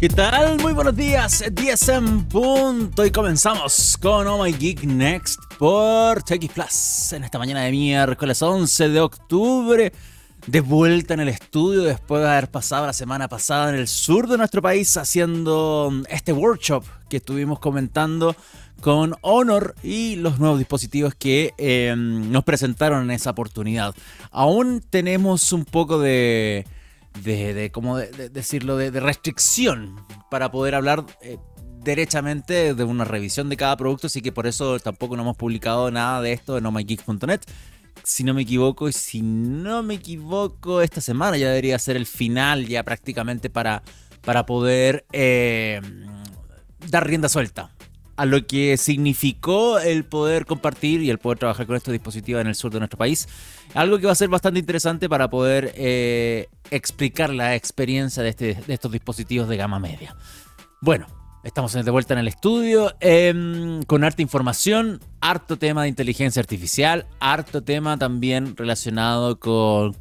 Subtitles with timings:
[0.00, 0.60] ¿Qué tal?
[0.60, 6.48] Muy buenos días, 10 en punto y comenzamos con Oh My Geek Next por TX
[6.54, 9.92] Plus en esta mañana de miércoles 11 de octubre.
[10.46, 14.28] De vuelta en el estudio después de haber pasado la semana pasada en el sur
[14.28, 18.36] de nuestro país haciendo este workshop que estuvimos comentando
[18.80, 23.96] con Honor y los nuevos dispositivos que eh, nos presentaron en esa oportunidad.
[24.30, 26.66] Aún tenemos un poco de
[27.22, 29.96] de, ¿cómo decirlo?, de, restricción
[30.30, 31.38] para poder hablar eh,
[31.82, 35.90] derechamente de una revisión de cada producto, así que por eso tampoco no hemos publicado
[35.90, 37.40] nada de esto en omygeek.net.
[38.04, 42.06] Si no me equivoco, y si no me equivoco, esta semana ya debería ser el
[42.06, 43.82] final ya prácticamente para,
[44.22, 45.80] para poder eh,
[46.88, 47.70] dar rienda suelta
[48.18, 52.48] a lo que significó el poder compartir y el poder trabajar con estos dispositivos en
[52.48, 53.28] el sur de nuestro país.
[53.74, 58.54] Algo que va a ser bastante interesante para poder eh, explicar la experiencia de, este,
[58.54, 60.16] de, estos dispositivos de gama media.
[60.80, 61.06] Bueno,
[61.44, 67.06] estamos de vuelta en el estudio em, con harta información, harto tema de inteligencia artificial,
[67.20, 69.96] harto tema también relacionado con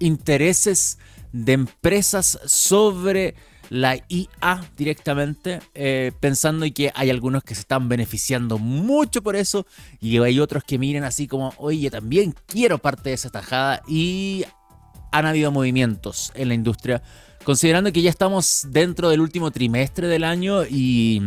[0.00, 0.98] intereses
[1.32, 3.36] de empresas sobre
[3.70, 9.66] la IA directamente, eh, pensando que hay algunos que se están beneficiando mucho por eso
[10.00, 14.44] y hay otros que miren así como, oye, también quiero parte de esa tajada y
[15.12, 17.02] han habido movimientos en la industria,
[17.44, 21.22] considerando que ya estamos dentro del último trimestre del año y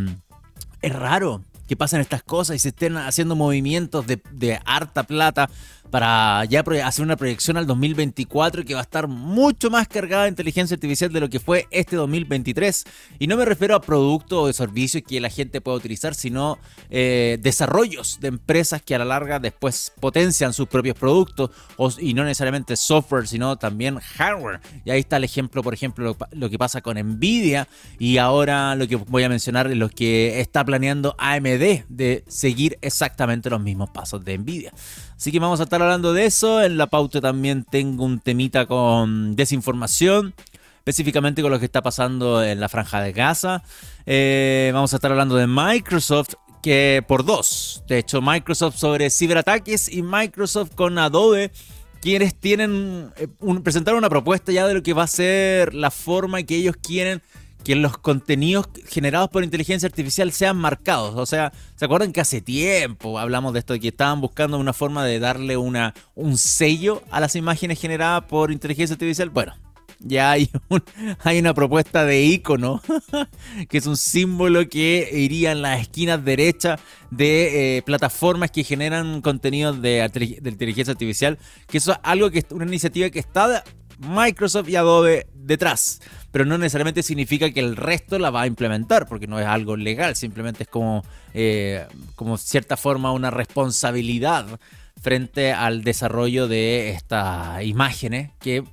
[0.82, 5.50] es raro que pasen estas cosas y se estén haciendo movimientos de, de harta plata
[5.90, 10.30] para ya hacer una proyección al 2024 que va a estar mucho más cargada de
[10.30, 12.86] inteligencia artificial de lo que fue este 2023.
[13.20, 16.58] Y no me refiero a productos o servicios que la gente pueda utilizar, sino
[16.90, 21.52] eh, desarrollos de empresas que a la larga después potencian sus propios productos
[22.00, 24.60] y no necesariamente software, sino también hardware.
[24.86, 27.68] Y ahí está el ejemplo, por ejemplo, lo, que pasa con Nvidia
[27.98, 32.78] y ahora lo que voy a mencionar es lo que está planeando AMD de seguir
[32.82, 34.74] exactamente los mismos pasos de Nvidia.
[35.20, 36.64] Así que vamos a estar hablando de eso.
[36.64, 40.34] En la pauta también tengo un temita con desinformación,
[40.78, 43.62] específicamente con lo que está pasando en la franja de Gaza.
[44.06, 47.84] Eh, vamos a estar hablando de Microsoft, que por dos.
[47.90, 51.52] De hecho, Microsoft sobre ciberataques y Microsoft con Adobe
[52.00, 53.28] quienes tienen eh,
[53.62, 57.22] presentaron una propuesta ya de lo que va a ser la forma que ellos quieren
[57.64, 61.16] que los contenidos generados por inteligencia artificial sean marcados.
[61.16, 64.74] O sea, ¿se acuerdan que hace tiempo hablamos de esto, de que estaban buscando una
[64.74, 69.30] forma de darle una, un sello a las imágenes generadas por inteligencia artificial?
[69.30, 69.54] Bueno,
[70.00, 70.50] ya hay,
[71.24, 72.82] hay una propuesta de icono,
[73.70, 76.80] que es un símbolo que iría en las esquinas derechas
[77.12, 81.38] de eh, plataformas que generan contenidos de, de, inteligencia artificial,
[81.68, 83.64] que eso es algo que es una iniciativa que está
[84.00, 86.00] Microsoft y Adobe detrás
[86.32, 89.76] pero no necesariamente significa que el resto la va a implementar, porque no es algo
[89.76, 94.60] legal, simplemente es como, eh, como cierta forma una responsabilidad
[95.02, 98.64] frente al desarrollo de estas imágenes que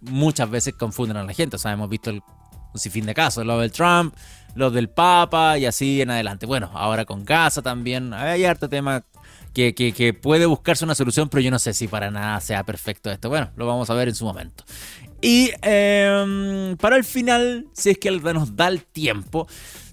[0.00, 1.56] muchas veces confunden a la gente.
[1.56, 2.22] O sea, hemos visto el,
[2.72, 4.14] un sinfín de casos, lo del Trump,
[4.54, 6.46] los del Papa y así en adelante.
[6.46, 9.04] Bueno, ahora con Gaza también, hay harto tema
[9.56, 13.30] que, puede buscarse una solución, pero yo no sé si para nada sea perfecto esto.
[13.30, 14.64] Bueno, lo vamos a ver en su momento.
[15.22, 19.48] Y em, para el final, si es que nos da el tiempo,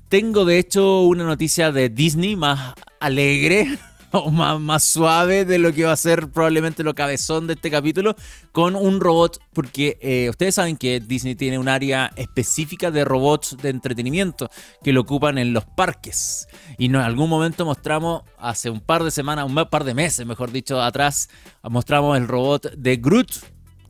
[0.09, 3.79] tengo de hecho una noticia de Disney más alegre
[4.31, 8.15] más, suave de lo que va a ser probablemente lo cabezón de este capítulo
[8.51, 13.57] con un robot, porque eh, ustedes saben que Disney tiene un área específica de robots
[13.61, 14.49] de entretenimiento
[14.83, 16.47] que lo ocupan en los parques.
[16.77, 20.51] Y en algún momento mostramos, hace un par de semanas, un par de meses, mejor
[20.51, 21.29] dicho, atrás,
[21.63, 23.31] mostramos el robot de Groot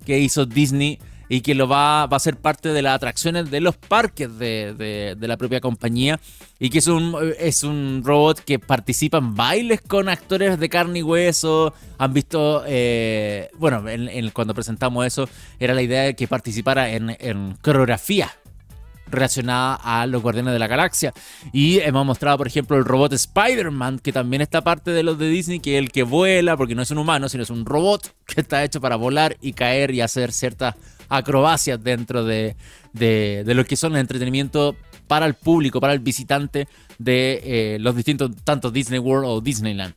[0.05, 0.99] que hizo Disney
[1.33, 5.35] y que lo va, a ser parte de las atracciones de los parques de, la
[5.35, 6.19] propia compañía
[6.59, 10.99] y que es un, es un robot que participa en bailes con actores de carne
[10.99, 11.73] y hueso.
[11.97, 13.83] Han visto, eh, bueno,
[14.31, 15.27] cuando presentamos eso
[15.59, 18.29] era la idea de que participara en, en coreografía
[19.09, 21.13] relacionada a los Guardianes de la Galaxia.
[21.51, 25.29] Y hemos mostrado, por ejemplo, el robot Spider-Man, que también está parte de los de
[25.29, 28.13] Disney, que es el que vuela, porque no es un humano, sino es un robot
[28.25, 30.75] que está hecho para volar y caer y hacer ciertas
[31.09, 32.55] acrobacias dentro de,
[33.45, 34.75] lo que son el entretenimiento
[35.07, 36.67] para el público, para el visitante
[36.97, 39.93] de eh, los distintos, tanto Disney World o Disneyland.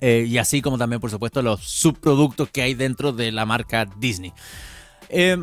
[0.00, 3.86] Eh, y así como también, por supuesto, los subproductos que hay dentro de la marca
[3.98, 4.32] Disney.
[5.08, 5.36] Eh,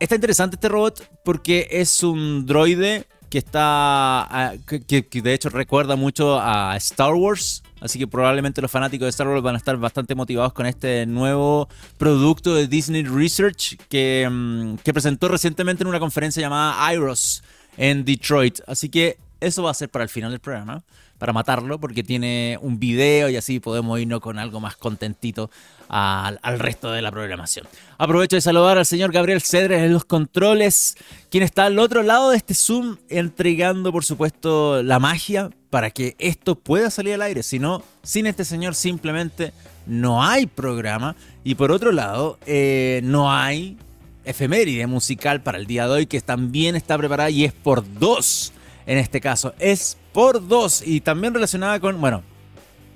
[0.00, 4.24] está interesante este robot porque es un droide que está.
[4.24, 7.62] Ah, que, de hecho recuerda mucho a Star Wars.
[7.80, 11.06] Así que probablemente los fanáticos de Star Wars van a estar bastante motivados con este
[11.06, 17.42] nuevo producto de Disney Research que, mm, que presentó recientemente en una conferencia llamada IROS.
[17.78, 18.60] en Detroit.
[18.66, 20.82] Así que eso va a ser para el final del programa,
[21.18, 25.50] para matarlo, porque tiene un video y así podemos irnos con algo más contentito
[25.88, 27.66] al, resto de la programación.
[27.98, 30.96] Aprovecho de saludar al señor Gabriel Cedres en los controles,
[31.30, 36.16] quien está al otro lado de este Zoom entregando, por supuesto, la magia para que
[36.18, 37.42] esto pueda salir al aire.
[37.42, 39.52] Si no, sin este señor simplemente
[39.86, 41.16] no hay programa.
[41.44, 43.76] Y por otro lado, eh, no hay
[44.24, 48.52] efeméride musical para el día de hoy, que también está preparada y es por dos.
[48.86, 50.82] En este caso, es por dos.
[50.84, 52.22] Y también relacionada con, bueno,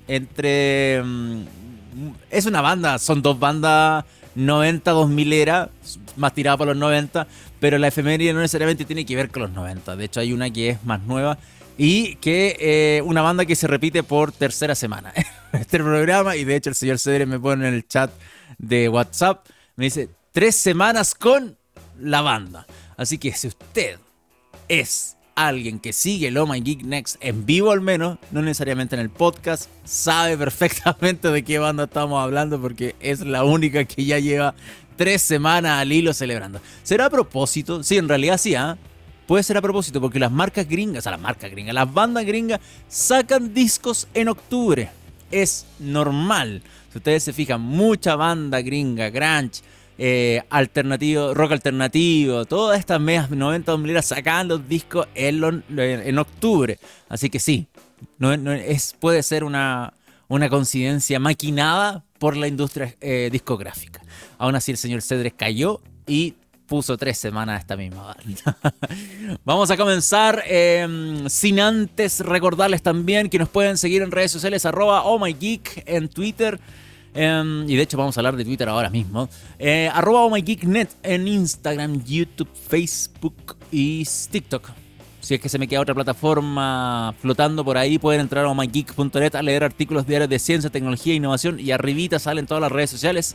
[0.08, 1.02] entre...
[1.02, 1.42] Mm,
[2.30, 4.04] es una banda, son dos bandas
[4.36, 5.70] 90, 2000 era,
[6.16, 7.26] más tirada para los 90,
[7.58, 9.96] pero la efeméride no necesariamente tiene que ver con los 90.
[9.96, 11.38] De hecho, hay una que es más nueva
[11.78, 15.12] y que eh, una banda que se repite por tercera semana
[15.52, 18.10] este programa y de hecho el señor Cedre me pone en el chat
[18.56, 19.46] de WhatsApp,
[19.76, 21.56] me dice tres semanas con
[21.98, 22.66] la banda.
[22.96, 23.98] Así que si usted
[24.68, 29.02] es alguien que sigue Loma y Geek Next en vivo al menos, no necesariamente en
[29.02, 34.18] el podcast, sabe perfectamente de qué banda estamos hablando porque es la única que ya
[34.18, 34.54] lleva
[34.96, 36.60] tres semanas al hilo celebrando.
[36.82, 37.84] ¿Será a propósito?
[37.84, 38.76] Sí, en realidad sí, ¿ah?
[39.26, 42.24] puede ser a propósito, porque las marcas gringas, o sea, las marcas gringas, las bandas
[42.24, 44.90] gringas sacan discos en octubre.
[45.30, 46.62] Es normal.
[46.92, 49.62] Si ustedes se fijan, mucha banda gringa, grunge,
[49.98, 56.78] eh, alternativo, rock alternativo, todas estas medias 90 2000 sacan los discos en, octubre.
[57.08, 57.66] Así que sí,
[58.18, 59.94] no, es, puede ser una,
[60.28, 64.02] una coincidencia maquinada por la industria eh, discográfica.
[64.38, 66.34] Aún así, el señor Cedres cayó y
[66.66, 68.58] puso tres semanas esta misma banda.
[69.44, 74.66] Vamos a comenzar em, sin antes recordarles también que nos pueden seguir en redes sociales
[74.66, 76.60] arroba oh my geek en Twitter.
[77.16, 79.28] Em, y de hecho vamos a hablar de Twitter ahora mismo.
[79.58, 84.70] Eh, arroba oh en Instagram, YouTube, Facebook y TikTok.
[85.20, 89.34] Si es que se me queda otra plataforma flotando por ahí, pueden entrar a omygeek.net
[89.34, 91.58] a leer artículos diarios de ciencia, tecnología e innovación.
[91.58, 93.34] Y arribita salen todas las redes sociales.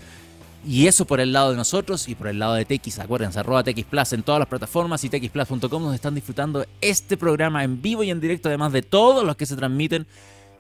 [0.66, 3.64] Y eso por el lado de nosotros y por el lado de TX, acuérdense, arroba
[3.64, 8.12] TX en todas las plataformas y TXPlus.com nos están disfrutando este programa en vivo y
[8.12, 10.06] en directo, además de todos los que se transmiten,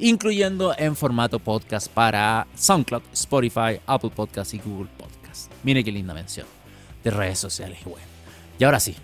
[0.02, 5.52] incluyendo en formato podcast para SoundCloud, Spotify, Apple Podcast y Google Podcast.
[5.64, 6.48] Mire qué linda mención
[7.04, 8.08] de redes sociales y bueno.
[8.60, 8.96] Y ahora sí,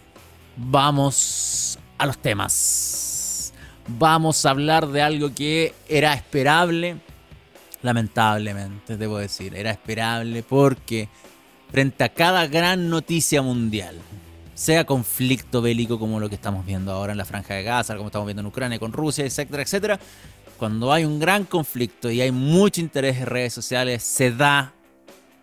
[0.56, 3.54] vamos a los temas.
[3.88, 6.98] Vamos a hablar de algo que era esperable
[7.84, 9.56] lamentablemente, debo decir.
[9.56, 11.10] Era esperable porque
[11.72, 13.96] frente a cada gran noticia mundial,
[14.56, 18.08] sea conflicto bélico como lo que estamos viendo ahora en la franja de Gaza, como
[18.08, 20.00] estamos viendo en Ucrania con Rusia, etcétera, etcétera,
[20.58, 24.74] cuando hay un gran conflicto y hay mucho interés en redes sociales, se da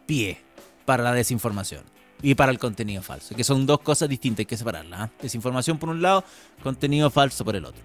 [0.07, 0.39] pie
[0.85, 1.83] para la desinformación
[2.23, 5.01] y para el contenido falso, que son dos cosas distintas, hay que separarlas.
[5.01, 5.11] ¿ah?
[5.21, 6.25] Desinformación por un lado,
[6.63, 7.83] contenido falso por el otro.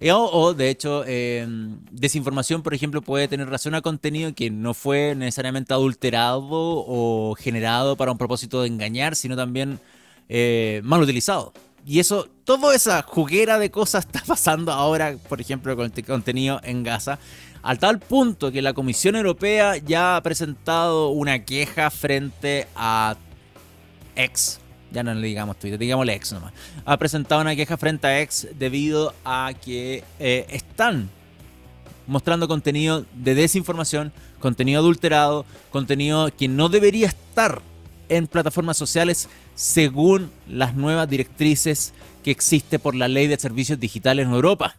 [0.00, 4.74] Eh, o, de hecho, em, desinformación, por ejemplo, puede tener razón a contenido que no
[4.74, 9.80] fue necesariamente adulterado o generado para un propósito de engañar, sino también
[10.28, 11.52] eh, mal utilizado.
[11.86, 16.60] Y eso, toda esa juguera de cosas está pasando ahora, por ejemplo, con el contenido
[16.62, 17.18] en Gaza,
[17.62, 23.16] al tal punto que la Comisión Europea ya ha presentado una queja frente a
[24.16, 24.60] ex
[24.94, 26.52] ya no le digamos Twitter, digámosle ex nomás,
[26.84, 31.10] ha presentado una queja frente a ex debido a que eh, están
[32.06, 37.60] mostrando contenido de desinformación, contenido adulterado, contenido que no debería estar
[38.16, 41.92] en plataformas sociales según las nuevas directrices
[42.22, 44.74] que existe por la ley de servicios digitales en Europa.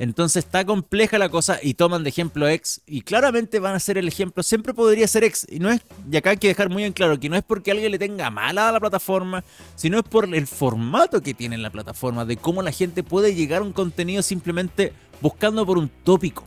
[0.00, 3.98] Entonces está compleja la cosa y toman de ejemplo X y claramente van a ser
[3.98, 6.84] el ejemplo, siempre podría ser X y no es, y acá hay que dejar muy
[6.84, 9.44] en claro que no es porque alguien le tenga mala a la plataforma,
[9.76, 13.60] sino es por el formato que tiene la plataforma, de cómo la gente puede llegar
[13.60, 16.46] a un contenido simplemente buscando por un tópico.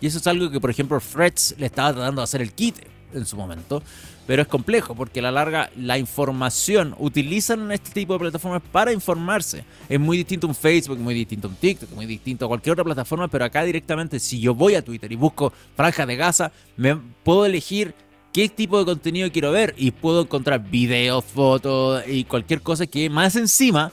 [0.00, 2.74] Y eso es algo que por ejemplo Freds le estaba tratando de hacer el kit
[3.14, 3.82] en su momento.
[4.26, 8.92] Pero es complejo porque a la larga la información utilizan este tipo de plataformas para
[8.92, 9.64] informarse.
[9.88, 13.28] Es muy distinto un Facebook, muy distinto un TikTok, muy distinto a cualquier otra plataforma,
[13.28, 17.44] pero acá directamente si yo voy a Twitter y busco franja de Gaza, me puedo
[17.44, 17.94] elegir
[18.32, 23.10] qué tipo de contenido quiero ver y puedo encontrar videos, fotos y cualquier cosa que
[23.10, 23.92] más encima,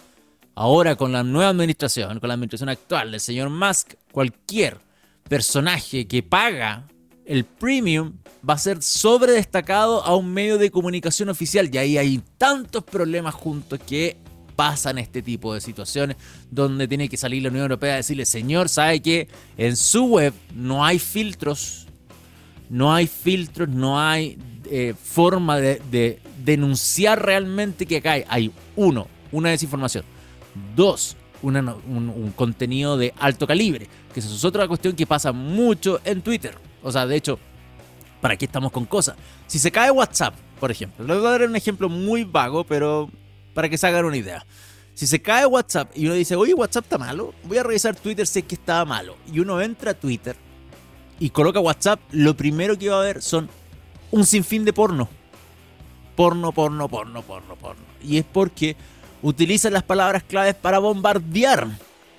[0.56, 4.78] ahora con la nueva administración, con la administración actual del señor Musk, cualquier
[5.28, 6.88] personaje que paga
[7.28, 8.14] el premium
[8.48, 11.70] va a ser sobredestacado a un medio de comunicación oficial.
[11.74, 14.18] Y ahí hay tantos problemas juntos que
[14.56, 16.18] pasan este tipo de situaciones
[16.50, 20.34] donde tiene que salir la Unión Europea a decirle, señor, ¿sabe que en su web
[20.56, 21.86] no hay filtros?
[22.70, 24.38] No hay filtros, no hay
[24.70, 30.04] eh, forma de, denunciar realmente que acá hay, uno, una desinformación.
[30.76, 33.88] Dos, un, contenido de alto calibre.
[34.14, 36.56] Que es otra cuestión que pasa mucho en Twitter.
[36.84, 37.40] O sea, de hecho,
[38.22, 39.16] ¿para qué estamos con cosas?
[39.48, 43.10] Si se cae WhatsApp, por ejemplo, les voy a dar un ejemplo muy vago, pero
[43.54, 44.46] para que se hagan una idea.
[44.94, 48.26] Si se cae WhatsApp y uno dice, oye, WhatsApp está malo, voy a revisar Twitter
[48.26, 49.16] si es que estaba malo.
[49.32, 50.36] Y uno entra a Twitter
[51.20, 53.50] y coloca WhatsApp, lo primero que va a ver son
[54.12, 55.10] un sinfín de porno.
[56.16, 57.84] Porno, porno, porno, porno, porno.
[58.04, 58.76] Y es porque
[59.22, 61.68] utilizan las palabras claves para bombardear,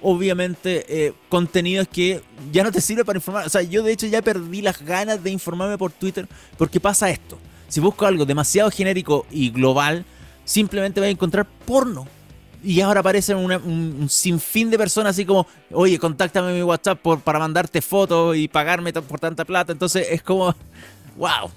[0.03, 3.47] obviamente, eh, contenidos que ya no te sirve para informar.
[3.47, 6.27] O sea, yo de hecho ya perdí las ganas de informarme por Twitter
[6.57, 7.39] porque pasa esto.
[7.69, 10.05] Si busco algo demasiado genérico y global,
[10.45, 12.07] simplemente voy a encontrar porno.
[12.63, 17.21] Y ahora aparecen un, sinfín de personas así como, oye, contáctame en mi WhatsApp por,
[17.21, 19.73] para mandarte fotos y pagarme por tanta plata.
[19.73, 20.55] Entonces es como,
[21.17, 21.51] wow,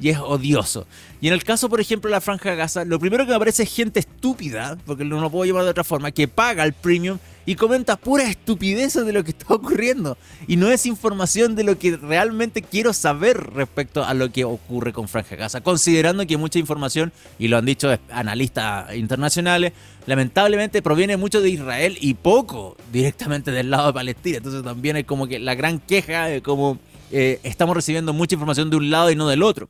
[0.00, 0.86] y es odioso.
[1.20, 3.36] Y en el caso, por ejemplo, de la Franja de Gaza, lo primero que me
[3.36, 6.72] aparece es gente estúpida, porque no lo puedo llamar de otra forma, que paga el
[6.72, 10.16] premium y comenta pura estupidez de lo que está ocurriendo.
[10.46, 14.92] Y no es información de lo que realmente quiero saber respecto a lo que ocurre
[14.92, 19.72] con Franja Gaza, considerando que mucha información, y lo han dicho analistas internacionales,
[20.06, 24.38] lamentablemente proviene mucho de Israel y poco directamente del lado de Palestina.
[24.38, 26.78] Entonces también es como que la gran queja de como
[27.10, 29.68] eh, estamos recibiendo mucha información de un lado y no del otro.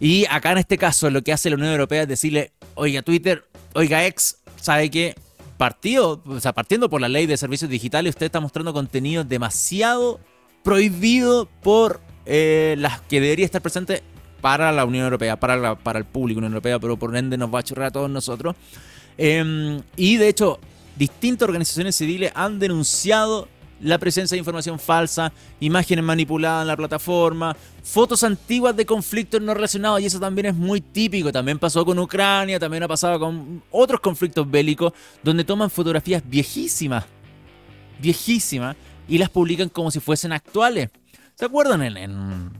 [0.00, 3.44] Y acá en este caso lo que hace la Unión Europea es decirle, oiga Twitter,
[3.74, 5.14] oiga X, ¿sabe qué?
[5.62, 10.18] Partido, o sea, partiendo por la ley de servicios digitales, usted está mostrando contenido demasiado
[10.64, 14.02] prohibido por eh, las que debería estar presente
[14.40, 17.60] para la Unión Europea, para, para el público Unión Europea, pero por ende nos va
[17.60, 18.56] a chorrar a todos nosotros.
[19.16, 20.58] Em, y de hecho,
[20.96, 23.46] distintas organizaciones civiles han denunciado
[23.82, 29.54] la presencia de información falsa, imágenes manipuladas en la plataforma, fotos antiguas de conflictos no
[29.54, 31.32] relacionados, y eso también es muy típico.
[31.32, 37.04] También pasó con Ucrania, también ha pasado con otros conflictos bélicos, donde toman fotografías viejísimas,
[38.00, 38.76] viejísimas,
[39.08, 40.90] y las publican como si fuesen actuales.
[41.34, 41.82] ¿Se acuerdan?
[41.82, 42.50] En,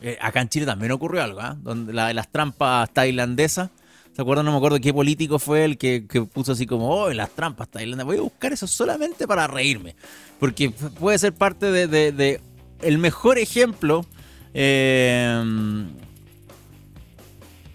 [0.00, 1.56] eh, acá en Chile también ocurrió algo, ¿ah?
[1.60, 3.70] donde la de las trampas tailandesas
[4.16, 4.46] ¿Se acuerdan?
[4.46, 6.00] No me acuerdo qué político fue el que,
[6.32, 8.02] puso así como, oh, las trampas Tailandia.
[8.02, 9.94] Voy a buscar eso solamente para reírme.
[10.40, 12.40] Porque puede ser parte de,
[12.80, 14.06] el mejor ejemplo.
[14.54, 15.84] Eh,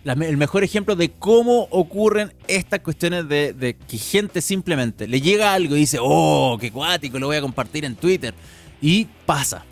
[0.04, 5.76] el mejor ejemplo de cómo ocurren estas cuestiones de, que gente simplemente le llega algo
[5.76, 8.34] y dice, oh, qué cuático, lo voy a compartir en Twitter.
[8.82, 9.64] Y pasa.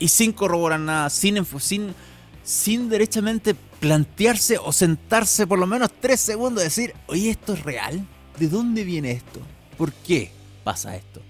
[0.00, 1.94] Y sin corroborar nada, sin, sin,
[2.42, 7.62] sin derechamente plantearse o sentarse por lo menos tres segundos y decir, oye, ¿esto es
[7.62, 8.06] real?
[8.38, 9.40] ¿De dónde viene esto?
[9.76, 10.30] ¿Por qué
[10.64, 11.22] pasa esto?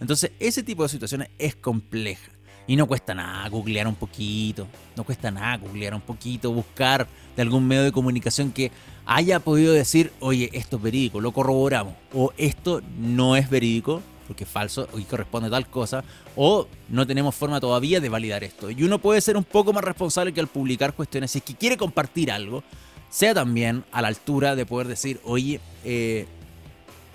[0.00, 2.30] Entonces, ese tipo de situaciones es compleja.
[2.66, 7.40] Y no cuesta nada googlear un poquito, no cuesta nada googlear un poquito, buscar de
[7.40, 8.70] algún medio de comunicación que
[9.06, 14.44] haya podido decir, oye, esto es verídico, lo corroboramos, o esto no es verídico, porque
[14.44, 16.04] es falso y corresponde a tal cosa,
[16.36, 18.70] o no tenemos forma todavía de validar esto.
[18.70, 21.54] Y uno puede ser un poco más responsable que al publicar cuestiones, si es que
[21.54, 22.62] quiere compartir algo,
[23.08, 26.26] sea también a la altura de poder decir, oye, eh,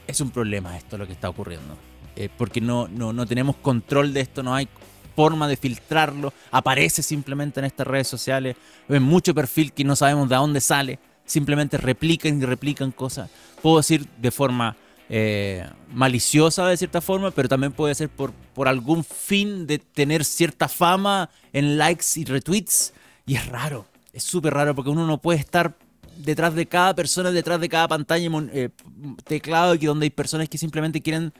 [0.07, 1.77] es un problema esto lo que está ocurriendo.
[2.15, 4.67] Eh, porque no, no, no tenemos control de esto, no hay
[5.15, 8.55] forma de filtrarlo, aparece simplemente en estas redes sociales,
[8.89, 13.29] en mucho perfil que no sabemos de dónde sale, simplemente replican y replican cosas.
[13.61, 14.75] Puedo decir de forma
[15.09, 20.25] eh, maliciosa de cierta forma, pero también puede ser por, por algún fin de tener
[20.25, 22.93] cierta fama en likes y retweets.
[23.25, 25.75] Y es raro, es súper raro porque uno no puede estar
[26.17, 28.69] detrás de cada persona, detrás de cada pantalla, eh,
[29.23, 31.33] teclado, y donde hay personas que simplemente quieren,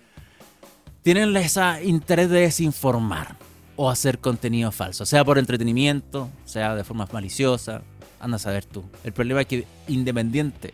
[1.01, 3.37] tienen ese interés de desinformar
[3.75, 7.81] o hacer contenido falso, sea por entretenimiento, sea de forma maliciosa,
[8.19, 8.83] anda a saber tú.
[9.03, 10.73] El problema es que independiente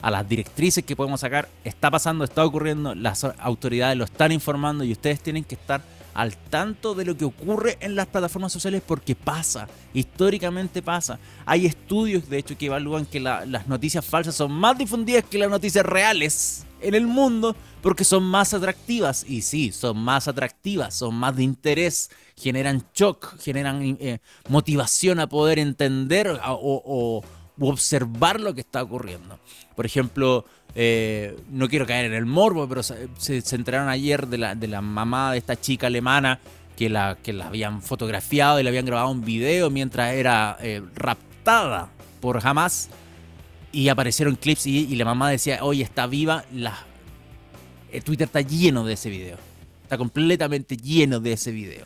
[0.00, 4.84] a las directrices que podemos sacar, está pasando, está ocurriendo, las autoridades lo están informando
[4.84, 5.82] y ustedes tienen que estar
[6.18, 11.18] al tanto de lo que ocurre en las plataformas sociales porque pasa, históricamente pasa.
[11.46, 15.48] Hay estudios, de hecho, que evalúan que las noticias falsas son más difundidas que las
[15.48, 19.24] noticias reales en el mundo porque son más atractivas.
[19.28, 25.28] Y sí, son más atractivas, son más de interés, generan shock, generan eh, motivación a
[25.28, 27.22] poder entender o
[27.60, 29.38] observar lo que está ocurriendo.
[29.74, 34.38] Por ejemplo, eh, no quiero caer en el morbo, pero se, se, enteraron ayer de
[34.38, 36.40] la, de la mamá de esta chica alemana
[36.78, 40.80] que la, que la habían fotografiado y le habían grabado un video mientras era eh,
[40.94, 42.88] raptada por Hamas.
[43.72, 46.44] Y aparecieron clips y, la mamá decía, oye, está viva.
[47.92, 49.36] El Twitter está lleno de ese video.
[49.82, 51.84] Está completamente lleno de ese video.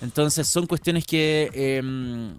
[0.00, 2.36] Entonces son cuestiones que em,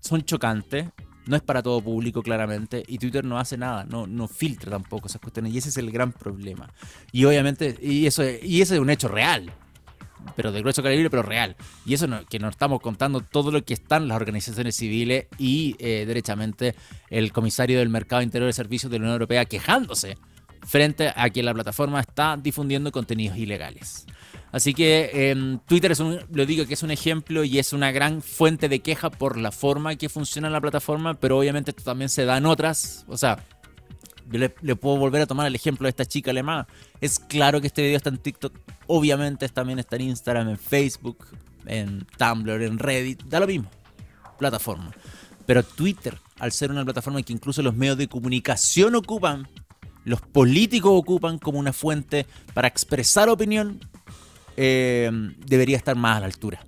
[0.00, 0.88] son chocantes
[1.26, 2.82] No es para todo público, claramente.
[2.86, 5.54] Y Twitter no hace nada, no, no filtra tampoco esas cuestiones.
[5.54, 6.72] Y ese es el gran problema.
[7.12, 9.52] Y obviamente, y eso, y ese es un hecho real.
[10.36, 11.56] Pero de grueso calibre, pero real.
[11.84, 16.04] Y eso que nos estamos contando todo lo que están las organizaciones civiles y eh,
[16.06, 16.74] derechamente
[17.10, 20.16] el comisario del Mercado Interior de Servicios de la Unión Europea quejándose
[20.64, 24.06] frente a que la plataforma está difundiendo contenidos ilegales.
[24.52, 27.90] Así que em, Twitter es un, lo digo que es un ejemplo y es una
[27.90, 32.10] gran fuente de queja por la forma que funciona la plataforma, pero obviamente esto también
[32.10, 33.06] se da en otras.
[33.08, 33.42] O sea,
[34.30, 36.68] yo le, puedo volver a tomar el ejemplo de esta chica alemana.
[37.00, 38.52] Es claro que este video está en TikTok,
[38.88, 41.26] obviamente también está en Instagram, en Facebook,
[41.64, 43.70] en Tumblr, en Reddit, da lo mismo.
[44.38, 44.92] Plataforma.
[45.46, 49.48] Pero Twitter, al ser una plataforma que incluso los medios de comunicación ocupan
[50.04, 53.80] los políticos ocupan como una fuente para expresar opinión,
[54.56, 55.10] eh,
[55.46, 56.66] debería estar más a la altura.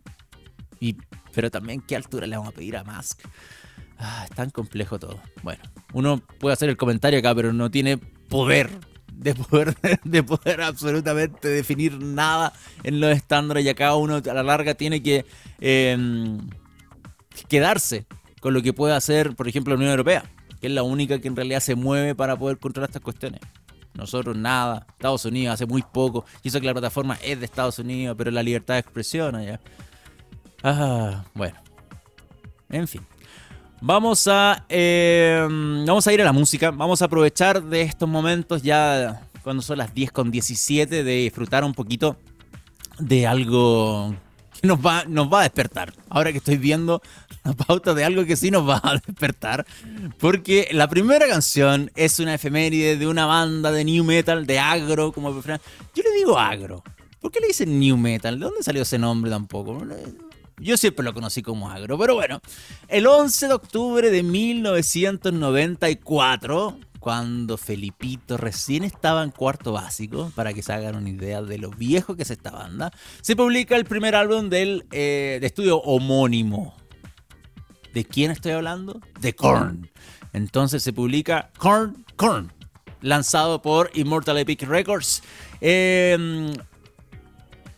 [0.81, 0.97] Y,
[1.33, 3.21] pero también, ¿qué altura le vamos a pedir a Musk?
[3.99, 5.21] Ah, es tan complejo todo.
[5.43, 5.63] Bueno,
[5.93, 8.71] uno puede hacer el comentario acá, pero no tiene poder
[9.13, 14.43] de poder, de poder absolutamente definir nada en los estándares y acá uno a la
[14.43, 15.25] larga tiene que
[15.61, 16.39] em,
[17.49, 18.07] quedarse
[18.41, 20.25] con lo que puede hacer, por ejemplo, la Unión Europea
[20.65, 23.39] que es la única que en realidad se mueve para poder controlar estas cuestiones.
[23.95, 27.79] Nosotros nada, Estados Unidos hace muy poco, y eso que la plataforma es de Estados
[27.79, 29.61] Unidos, pero la libertad de expresión allá.
[30.63, 31.57] Ah, bueno.
[32.69, 33.03] En fin.
[33.81, 36.71] Vamos a, em, vamos a ir a la música.
[36.71, 41.65] Vamos a aprovechar de estos momentos ya cuando son las 10 con 17 de disfrutar
[41.65, 42.17] un poquito
[42.99, 44.15] de algo
[44.65, 45.95] nos va, nos va a despertar.
[46.09, 47.01] Ahora que estoy viendo
[47.45, 49.65] la pauta de algo que sí nos va a despertar.
[50.19, 55.13] Porque la primera canción es una efeméride de una banda de new metal, de agro,
[55.13, 56.83] como Yo le digo agro.
[57.21, 58.39] ¿Por qué le dicen new metal?
[58.39, 59.79] ¿De dónde salió ese nombre tampoco?
[60.59, 62.41] Yo siempre lo conocí como agro, pero bueno.
[62.89, 70.63] El 11 de octubre de 1994, cuando Felipito recién estaba en cuarto básico, para que
[70.63, 74.15] se hagan una idea de lo viejo que es esta banda, se publica el primer
[74.15, 76.75] álbum del eh, de estudio homónimo
[77.93, 79.03] ¿De quién estoy hablando?
[79.21, 79.91] De Korn.
[80.33, 82.51] Entonces se publica Korn, Korn,
[83.03, 85.23] lanzado por Immortal Epic Records.
[85.61, 86.55] Em,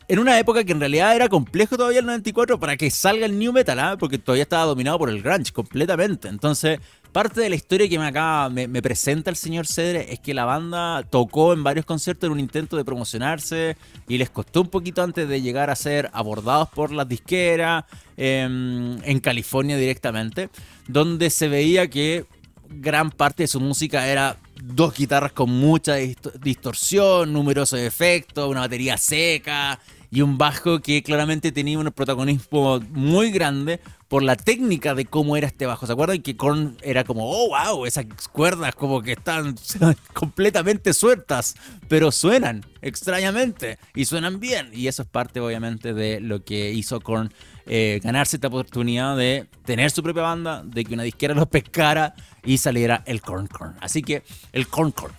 [0.07, 3.37] en una época que en realidad era complejo todavía el 94 para que salga el
[3.37, 3.96] new metal, ¿ah?
[3.98, 6.29] porque todavía estaba dominado por el grunge completamente.
[6.29, 6.79] Entonces,
[7.16, 10.44] parte de la historia que me acá me, presenta el señor Cedre es que la
[10.44, 15.02] banda tocó en varios conciertos en un intento de promocionarse y les costó un poquito
[15.02, 17.87] antes de llegar a ser abordados por las disqueras
[18.18, 20.50] em, en California directamente,
[20.88, 22.26] donde se veía que
[22.68, 28.98] gran parte de su música era dos guitarras con mucha distorsión, numerosos efectos, una batería
[28.98, 35.05] seca y un bajo que claramente tenía un protagonismo muy grande por la técnica de
[35.05, 35.87] cómo era este bajo.
[35.87, 39.57] ¿Se acuerdan que Korn era como, oh, wow, esas cuerdas como que están
[40.12, 41.57] completamente sueltas,
[41.88, 44.71] pero suenan extrañamente y suenan bien?
[44.73, 47.33] Y eso es parte obviamente de lo que hizo Korn
[47.66, 52.14] eh, ganarse esta oportunidad de tener su propia banda, de que una disquera los pescara
[52.45, 53.75] y saliera el Korn Korn.
[53.81, 55.14] Así que el Korn Korn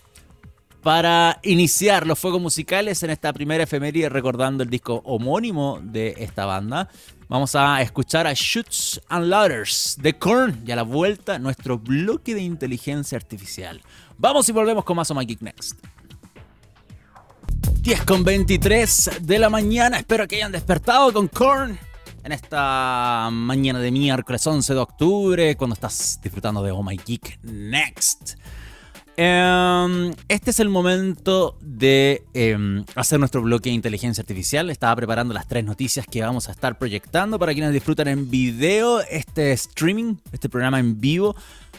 [0.87, 6.45] para iniciar los fuegos musicales en esta primera efeméride recordando el disco homónimo de esta
[6.45, 6.87] banda.
[7.27, 12.33] Vamos a escuchar a Shoots and Ladders de Korn y a la vuelta nuestro bloque
[12.33, 13.81] de inteligencia artificial.
[14.17, 15.77] Vamos y volvemos con más o My Geek Next.
[17.81, 21.77] 10 con 23 de la mañana, espero que hayan despertado con Korn
[22.23, 27.39] en esta mañana de miércoles 11 de octubre, cuando estás disfrutando de Oh My Geek
[27.43, 28.37] Next.
[29.19, 34.69] Em, este es el momento de em, hacer nuestro bloque de inteligencia artificial.
[34.69, 39.01] Estaba preparando las tres noticias que vamos a estar proyectando para quienes disfrutan en video
[39.01, 41.35] este streaming, este programa en vivo.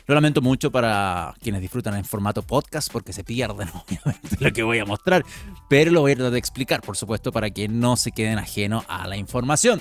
[0.08, 4.64] Lo lamento mucho para quienes disfrutan en formato podcast porque se pierden obviamente lo que
[4.64, 5.24] voy a mostrar,
[5.68, 8.84] pero lo voy a tratar de explicar, por supuesto, para que no se queden ajeno
[8.88, 9.80] a la información.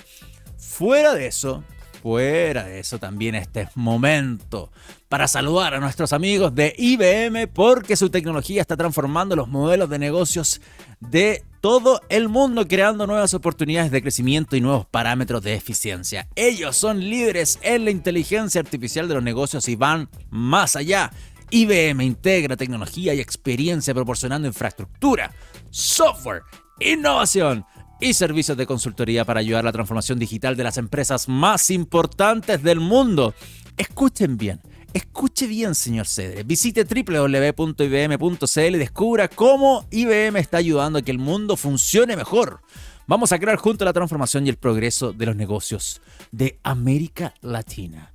[0.60, 1.63] Fuera de eso,
[2.08, 4.72] fuera de eso también este es momento
[5.10, 10.00] para saludar a nuestros amigos de IBM porque su tecnología está transformando los modelos de
[10.00, 10.62] negocios
[11.02, 16.30] de todo el mundo, creando nuevas oportunidades de crecimiento y nuevos parámetros de eficiencia.
[16.38, 21.12] Ellos son líderes en la inteligencia artificial de los negocios y van más allá.
[21.50, 25.34] IBM integra tecnología y experiencia proporcionando infraestructura,
[25.72, 26.43] software,
[26.80, 27.65] innovación
[27.99, 32.62] y servicios de consultoría para ayudar a la transformación digital de las empresas más importantes
[32.62, 33.33] del mundo.
[33.77, 34.62] Escuchen bien.
[34.93, 36.43] Escuche bien, señor Cedre.
[36.43, 42.62] Visite www.ibm.cl y descubra cómo IBM está ayudando a que el mundo funcione mejor.
[43.05, 48.12] Vamos a crear junto la transformación y el progreso de los negocios de América Latina.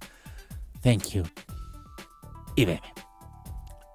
[0.82, 1.22] Thank you.
[2.56, 2.80] IBM.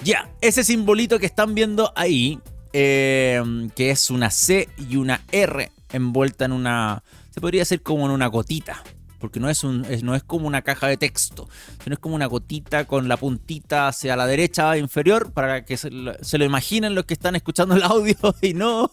[0.04, 2.40] Ya, ese simbolito que están viendo ahí,
[2.74, 3.42] eh,
[3.76, 8.12] que es una C y una R envuelta en una, se podría decir como en
[8.12, 8.84] una gotita,
[9.20, 11.50] porque no es, un, no es como una caja de texto,
[11.84, 15.90] sino es como una gotita con la puntita hacia la derecha inferior para que se
[15.90, 18.92] lo, imaginen los que están escuchando el audio y no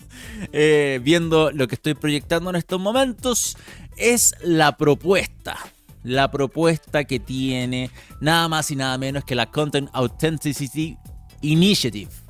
[0.52, 3.56] eh, viendo lo que estoy proyectando en estos momentos.
[3.96, 5.56] Es la propuesta.
[6.02, 10.98] La propuesta que tiene nada más y nada menos que la Content Authenticity
[11.40, 12.23] Initiative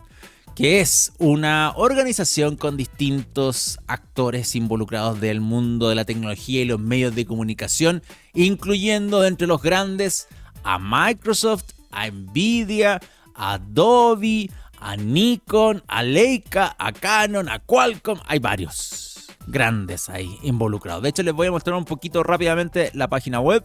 [0.54, 6.78] que es una organización con distintos actores involucrados del mundo de la tecnología y los
[6.78, 8.02] medios de comunicación,
[8.34, 10.28] incluyendo entre los grandes
[10.62, 13.00] a Microsoft, a Nvidia,
[13.34, 21.02] a Adobe, a Nikon, a Leica, a Canon, a Qualcomm, hay varios grandes ahí involucrados.
[21.02, 23.64] De hecho, les voy a mostrar un poquito rápidamente la página web,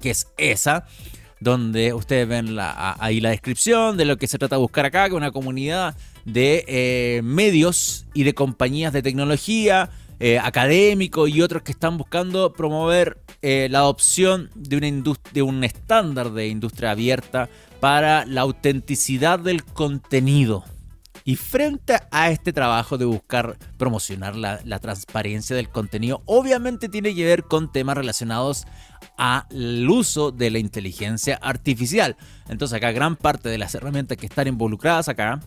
[0.00, 0.86] que es esa
[1.42, 5.14] donde ustedes ven ahí la descripción de lo que se trata de buscar acá, que
[5.14, 11.72] una comunidad de eh, medios y de compañías de tecnología, eh, académicos y otros que
[11.72, 17.48] están buscando promover eh, la adopción de, un estándar de industria abierta
[17.80, 20.64] para la autenticidad del contenido.
[21.24, 27.14] Y frente a este trabajo de buscar promocionar la, la, transparencia del contenido, obviamente tiene
[27.14, 28.66] que ver con temas relacionados
[29.22, 32.16] al uso de la inteligencia artificial.
[32.48, 35.38] Entonces acá gran parte de las herramientas que están involucradas acá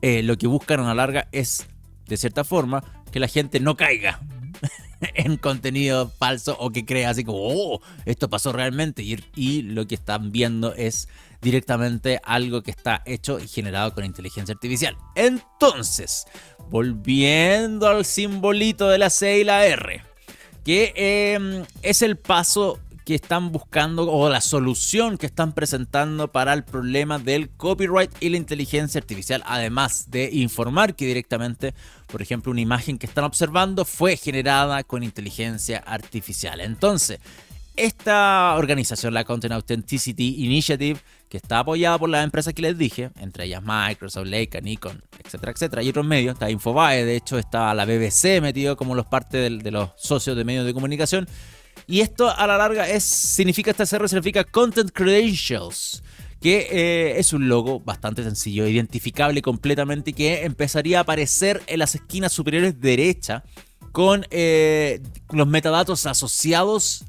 [0.00, 1.66] eh, lo que buscan a la larga es,
[2.06, 4.20] de cierta forma, que la gente no caiga
[5.00, 9.02] en contenido falso o que crea así como, oh, esto pasó realmente.
[9.02, 11.08] Y, lo que están viendo es
[11.42, 14.96] directamente algo que está hecho y generado con inteligencia artificial.
[15.16, 16.26] Entonces,
[16.70, 20.02] volviendo al simbolito de la C y la R,
[20.64, 26.52] que em, es el paso que están buscando o la solución que están presentando para
[26.54, 31.74] el problema del copyright y la inteligencia artificial, además de informar que directamente,
[32.06, 36.60] por ejemplo, una imagen que están observando fue generada con inteligencia artificial.
[36.60, 37.20] Entonces,
[37.76, 43.10] esta organización, la Content Authenticity Initiative, que está apoyada por las empresas que les dije,
[43.18, 47.74] entre ellas Microsoft, Leica, Nikon, etcétera, etcétera, y otros medios, está Infobae, de hecho está
[47.74, 51.26] la BBC metido como los parte de los socios de medios de comunicación,
[51.86, 56.02] y esto a la larga es, significa, esta CR significa Content Credentials,
[56.40, 61.78] que eh, es un logo bastante sencillo, identificable completamente y que empezaría a aparecer en
[61.78, 63.44] las esquinas superiores derecha
[63.92, 67.04] con eh, los metadatos asociados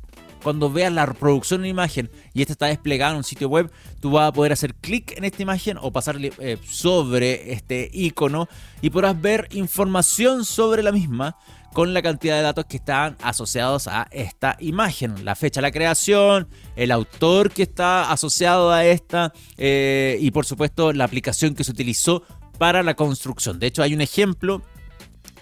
[0.45, 2.11] cuando veas la reproducción de imagen.
[2.35, 5.23] Y esta está desplegada en un sitio web, tú vas a poder hacer clic en
[5.23, 8.47] esta imagen o pasar eh, sobre este icono
[8.79, 11.35] y podrás ver información sobre la misma
[11.75, 15.25] con la cantidad de datos que están asociados a esta imagen.
[15.25, 20.45] La fecha de la creación, el autor que está asociado a esta eh, y por
[20.45, 22.23] supuesto la aplicación que se utilizó
[22.57, 23.59] para la construcción.
[23.59, 24.61] De hecho hay un ejemplo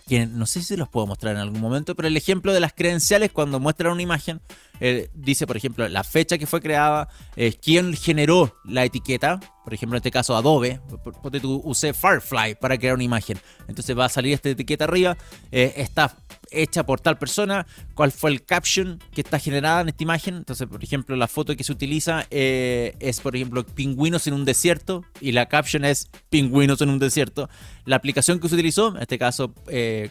[0.08, 2.74] que no sé si los puedo mostrar en algún momento, pero el ejemplo de las
[2.74, 4.41] credenciales cuando muestran una imagen
[4.80, 9.74] eh, dice, por ejemplo, la fecha que fue creada, eh, quién generó la etiqueta, por
[9.74, 10.82] ejemplo, en este caso Adobe,
[11.22, 13.39] porque tú usé Firefly para crear una imagen.
[13.67, 15.17] Entonces va a salir esta etiqueta arriba,
[15.52, 16.13] eh, está
[16.53, 20.35] hecha por tal persona, cuál fue el caption que está generada en esta imagen.
[20.35, 25.03] Entonces, por ejemplo, la foto que se utiliza es, por ejemplo, pingüinos en un desierto
[25.19, 27.49] y la caption es pingüinos en un desierto.
[27.85, 29.53] La aplicación que se utilizó, en este caso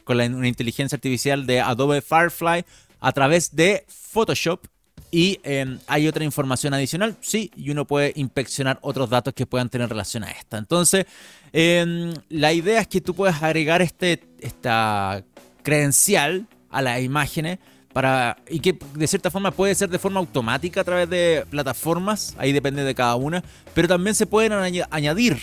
[0.04, 2.64] con la, una inteligencia artificial de Adobe Firefly,
[3.02, 4.66] a través de Photoshop.
[5.10, 9.68] Y em, hay otra información adicional, sí, y uno puede inspeccionar otros datos que puedan
[9.68, 10.56] tener relación a esta.
[10.56, 11.04] Entonces,
[11.52, 15.22] em, la idea es que tú puedas agregar este, esta
[15.62, 17.58] credencial a las imágenes
[17.92, 22.34] para, y que de cierta forma puede ser de forma automática a través de plataformas,
[22.38, 23.42] ahí depende de cada una,
[23.74, 24.52] pero también se pueden
[24.90, 25.38] añadir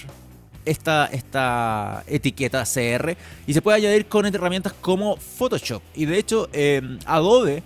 [0.65, 3.15] esta, esta etiqueta CR
[3.47, 5.81] y se puede añadir con herramientas como Photoshop.
[5.95, 7.63] Y de hecho, em, Adobe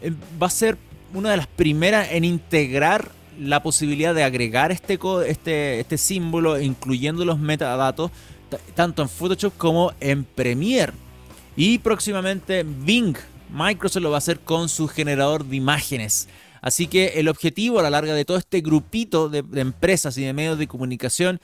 [0.00, 0.76] em, va a ser
[1.14, 7.24] una de las primeras en integrar la posibilidad de agregar este, este, este símbolo, incluyendo
[7.24, 8.10] los metadatos,
[8.74, 10.92] tanto en Photoshop como en Premiere.
[11.56, 13.16] Y próximamente Bing,
[13.50, 16.28] Microsoft lo va a hacer con su generador de imágenes.
[16.60, 20.32] Así que el objetivo a la larga de todo este grupito de empresas y de
[20.32, 21.40] medios de comunicación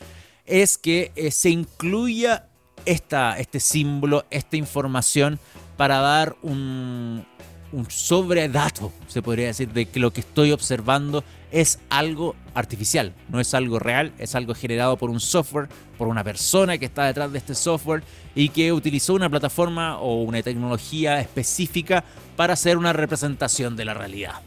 [0.49, 2.49] es que eh, se incluya
[2.85, 5.39] esta, este símbolo, esta información
[5.77, 7.25] para dar un,
[7.73, 13.41] un sobredato, se podría decir, de que lo que estoy observando es algo artificial, no
[13.41, 17.33] es algo real, es algo generado por un software, por una persona que está detrás
[17.33, 18.03] de este software
[18.35, 22.05] y que utilizó una plataforma o una tecnología específica
[22.37, 24.41] para hacer una representación de la realidad.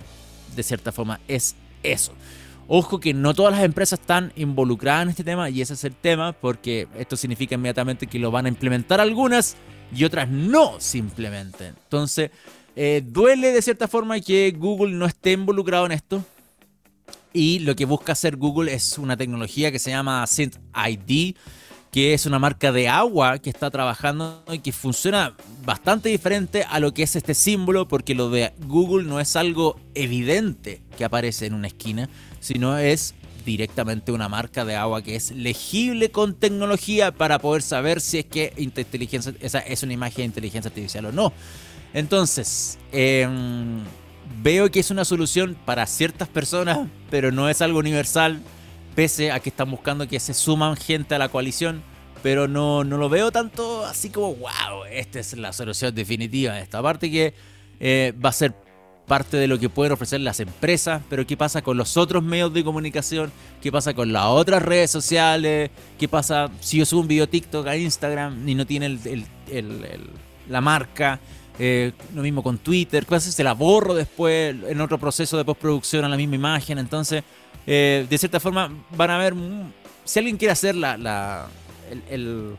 [0.55, 2.13] De cierta forma es eso.
[2.67, 5.95] Ojo que no todas las empresas están involucradas en este tema y ese es el
[5.95, 9.57] tema porque esto significa inmediatamente que lo van a implementar algunas
[9.93, 11.67] y otras no simplemente.
[11.67, 12.31] Entonces,
[12.75, 16.23] eh, duele de cierta forma que Google no esté involucrado en esto.
[17.33, 21.35] Y lo que busca hacer Google es una tecnología que se llama Synth ID,
[21.91, 26.79] que es una marca de agua que está trabajando y que funciona bastante diferente a
[26.79, 31.45] lo que es este símbolo, porque lo de Google no es algo evidente que aparece
[31.45, 33.13] en una esquina, sino es
[33.45, 38.25] directamente una marca de agua que es legible con tecnología para poder saber si es
[38.25, 41.33] que inteligencia, esa es una imagen de inteligencia artificial o no.
[41.93, 43.79] Entonces, em,
[44.41, 48.41] veo que es una solución para ciertas personas, pero no es algo universal
[48.95, 51.81] pese a que están buscando que se suman gente a la coalición,
[52.23, 56.61] pero no, no lo veo tanto así como, wow, esta es la solución definitiva de
[56.61, 57.33] esta parte que
[57.79, 58.53] eh, va a ser
[59.07, 62.53] parte de lo que pueden ofrecer las empresas, pero ¿qué pasa con los otros medios
[62.53, 63.31] de comunicación?
[63.61, 65.71] ¿Qué pasa con las otras redes sociales?
[65.99, 68.97] ¿Qué pasa si yo subo un video TikTok a Instagram y no tiene
[70.47, 71.19] la marca?
[71.59, 75.37] Eh, lo mismo con Twitter, ¿qué pasa si se la borro después en otro proceso
[75.37, 76.77] de postproducción a la misma imagen?
[76.77, 77.23] Entonces,
[77.67, 79.35] eh, de cierta forma van a ver,
[80.03, 81.47] si alguien quiere hacer la,
[82.09, 82.57] el,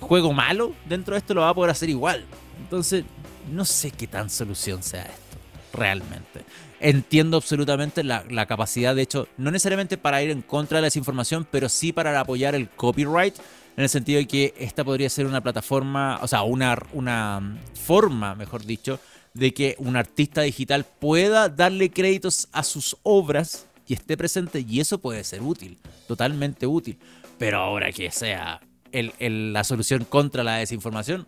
[0.00, 2.24] juego malo dentro de esto, lo va a poder hacer igual.
[2.60, 3.04] Entonces,
[3.50, 5.38] no sé qué tan solución sea esto,
[5.72, 6.44] realmente.
[6.80, 10.86] Entiendo absolutamente la, la, capacidad, de hecho, no necesariamente para ir en contra de la
[10.86, 13.34] desinformación, pero sí para apoyar el copyright,
[13.76, 18.34] en el sentido de que esta podría ser una plataforma, o sea, una, una forma,
[18.34, 19.00] mejor dicho,
[19.34, 24.80] de que un artista digital pueda darle créditos a sus obras y esté presente y
[24.80, 26.98] eso puede ser útil, totalmente útil.
[27.38, 28.60] Pero ahora que sea
[28.92, 31.26] la solución contra la desinformación,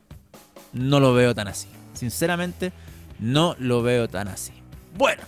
[0.73, 1.67] no lo veo tan así.
[1.95, 2.73] Sinceramente,
[3.19, 4.53] no lo veo tan así.
[4.97, 5.23] Bueno,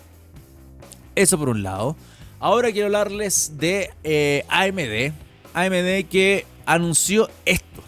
[1.17, 1.97] eso por un lado.
[2.39, 5.13] Ahora quiero hablarles de eh, AMD.
[5.55, 7.83] AMD que anunció esto.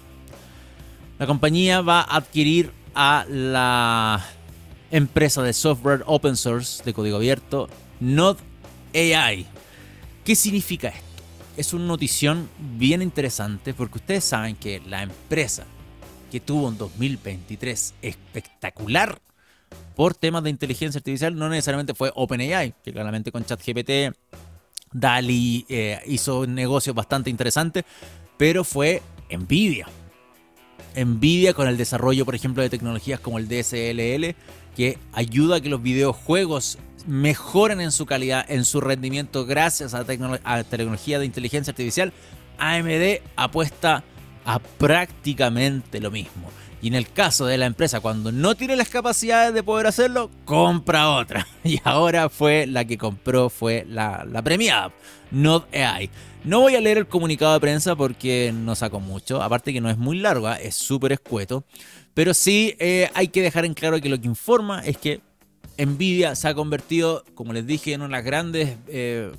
[1.18, 4.24] La compañía va a adquirir a la
[4.90, 7.68] empresa de software open source de código abierto
[8.00, 8.40] Node
[8.94, 9.46] AI.
[10.24, 11.04] ¿Qué significa esto?
[11.56, 15.66] Es una notición bien interesante porque ustedes saben que la empresa
[16.32, 19.20] que tuvo en 2023 espectacular
[19.94, 24.16] por temas de inteligencia artificial no necesariamente fue OpenAI, que claramente con ChatGPT,
[24.92, 27.84] DALI eh, hizo negocios bastante interesantes,
[28.40, 29.86] pero fue Nvidia.
[30.96, 34.34] Nvidia con el desarrollo, por ejemplo, de tecnologías como el DSLL,
[34.74, 40.06] que ayuda a que los videojuegos mejoren en su calidad, en su rendimiento gracias a,
[40.44, 42.14] a tecnología de inteligencia artificial,
[42.56, 44.04] AMD apuesta
[44.46, 46.48] a prácticamente lo mismo.
[46.82, 50.30] Y en el caso de la empresa, cuando no tiene las capacidades de poder hacerlo,
[50.44, 51.46] compra otra.
[51.64, 54.92] Y ahora fue la que compró, fue la, premiada,
[55.30, 56.10] Node AI.
[56.42, 59.42] No voy a leer el comunicado de prensa porque no saco mucho.
[59.42, 61.64] Aparte que no es muy larga, es súper escueto.
[62.14, 65.20] Pero sí eh, hay que dejar en claro que lo que informa es que
[65.78, 69.30] Nvidia se ha convertido, como les dije, en una de las grandes eh,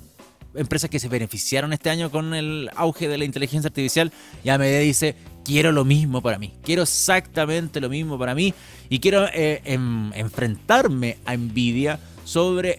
[0.54, 4.12] empresas que se beneficiaron este año con el auge de la inteligencia artificial.
[4.44, 8.54] Y AMD dice, quiero lo mismo para mí, quiero exactamente lo mismo para mí
[8.88, 12.78] y quiero eh, enfrentarme a Nvidia sobre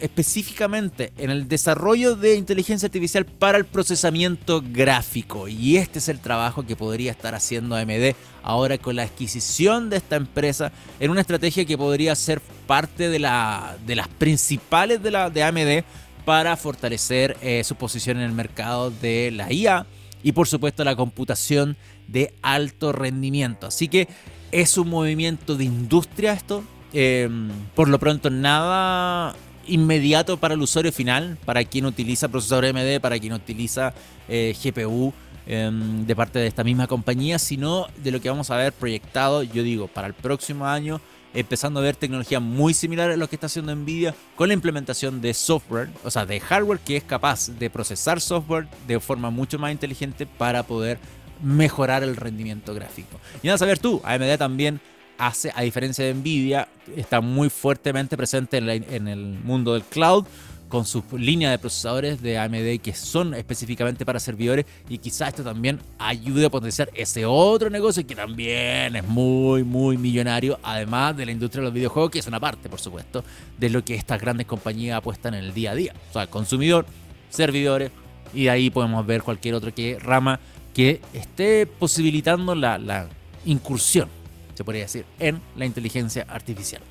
[0.00, 5.48] específicamente en el desarrollo de inteligencia artificial para el procesamiento gráfico.
[5.48, 9.96] Y este es el trabajo que podría estar haciendo AMD ahora con la adquisición de
[9.96, 15.10] esta empresa en una estrategia que podría ser parte de, la, de las principales de,
[15.10, 15.84] la, de AMD
[16.24, 19.86] para fortalecer eh, su posición en el mercado de la IA
[20.22, 21.76] y por supuesto la computación
[22.12, 23.66] de alto rendimiento.
[23.66, 24.08] Así que
[24.50, 29.34] es un movimiento de industria esto, Em, por lo pronto, nada
[29.66, 33.94] inmediato para el usuario final, para quien utiliza procesador AMD, para quien utiliza
[34.28, 35.12] eh, GPU
[35.46, 39.42] em, de parte de esta misma compañía, sino de lo que vamos a ver proyectado,
[39.42, 41.00] yo digo, para el próximo año,
[41.32, 45.22] empezando a ver tecnología muy similar a lo que está haciendo Nvidia con la implementación
[45.22, 49.58] de software, o sea, de hardware que es capaz de procesar software de forma mucho
[49.58, 50.98] más inteligente para poder
[51.42, 53.20] mejorar el rendimiento gráfico.
[53.42, 54.80] Y nada, a saber tú, AMD también
[55.18, 60.24] hace, a diferencia de Nvidia, está muy fuertemente presente en, el mundo del cloud
[60.68, 65.44] con sus líneas de procesadores de AMD que son específicamente para servidores y quizás esto
[65.44, 71.26] también ayude a potenciar ese otro negocio que también es muy muy millonario además de
[71.26, 73.22] la industria de los videojuegos que es una parte por supuesto
[73.58, 76.86] de lo que estas grandes compañías apuestan en el día a día o sea consumidor
[77.28, 77.90] servidores
[78.32, 80.40] y de ahí podemos ver cualquier otro que rama
[80.74, 83.08] que esté posibilitando la,
[83.44, 84.08] incursión
[84.54, 86.82] se podría decir, en la inteligencia artificial.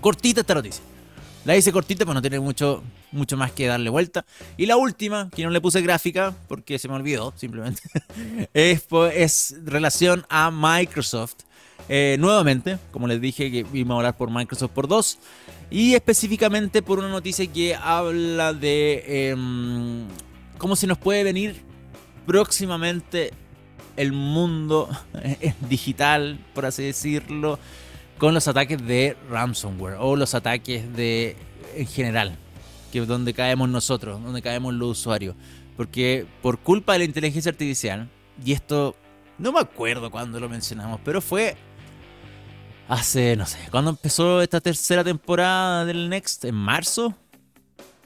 [0.00, 0.82] Cortita esta noticia.
[1.44, 4.24] La hice cortita para no tener mucho, mucho más que darle vuelta.
[4.56, 7.82] Y la última, que no le puse gráfica porque se me olvidó simplemente,
[8.54, 11.36] es, es relación a Microsoft.
[11.88, 15.18] Eh, nuevamente, como les dije, que vimos a hablar por Microsoft por dos.
[15.70, 20.06] Y específicamente por una noticia que habla de em,
[20.58, 21.71] cómo se nos puede venir
[22.26, 23.32] próximamente
[23.96, 24.88] el mundo
[25.68, 27.58] digital, por así decirlo,
[28.18, 31.36] con los ataques de ransomware o los ataques de
[31.74, 32.36] en general,
[32.92, 35.34] que es donde caemos nosotros, donde caemos los usuarios.
[35.76, 38.08] Porque por culpa de la inteligencia artificial,
[38.44, 38.94] y esto
[39.38, 41.56] no me acuerdo cuándo lo mencionamos, pero fue
[42.88, 47.14] hace, no sé, cuando empezó esta tercera temporada del Next, en marzo,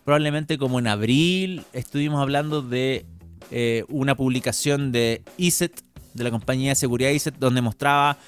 [0.05, 3.05] probablemente como en abril, estuvimos hablando de
[3.51, 5.73] eh, una publicación de ISET,
[6.15, 8.19] de la compañía de seguridad ISET, donde mostraba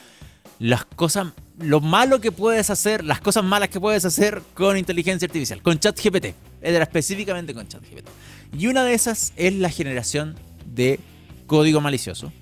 [0.59, 1.29] las cosas,
[1.59, 5.79] lo malo que puedes hacer, las cosas malas que puedes hacer con inteligencia artificial, con
[5.79, 6.35] ChatGPT.
[6.61, 8.09] Era específicamente con ChatGPT.
[8.57, 11.01] Y una de esas es la generación de
[11.47, 12.33] código malicioso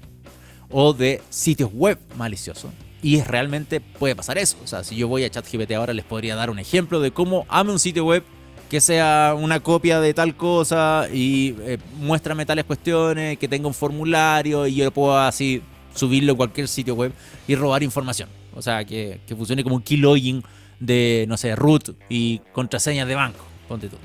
[0.70, 2.70] o de sitios web maliciosos.
[3.02, 4.56] Y realmente puede pasar eso.
[4.64, 7.46] O sea, si yo voy a ChatGPT ahora les podría dar un ejemplo de cómo
[7.48, 8.24] ame un sitio web
[8.68, 13.74] que sea una copia de tal cosa y eh, muéstrame tales cuestiones, que tenga un
[13.74, 15.62] formulario y yo puedo así
[15.94, 17.12] subirlo a cualquier sitio web
[17.46, 18.28] y robar información.
[18.54, 20.42] O sea, que, funcione como un keylogin
[20.80, 23.96] de, no sé, root y contraseñas de banco, ponte tú.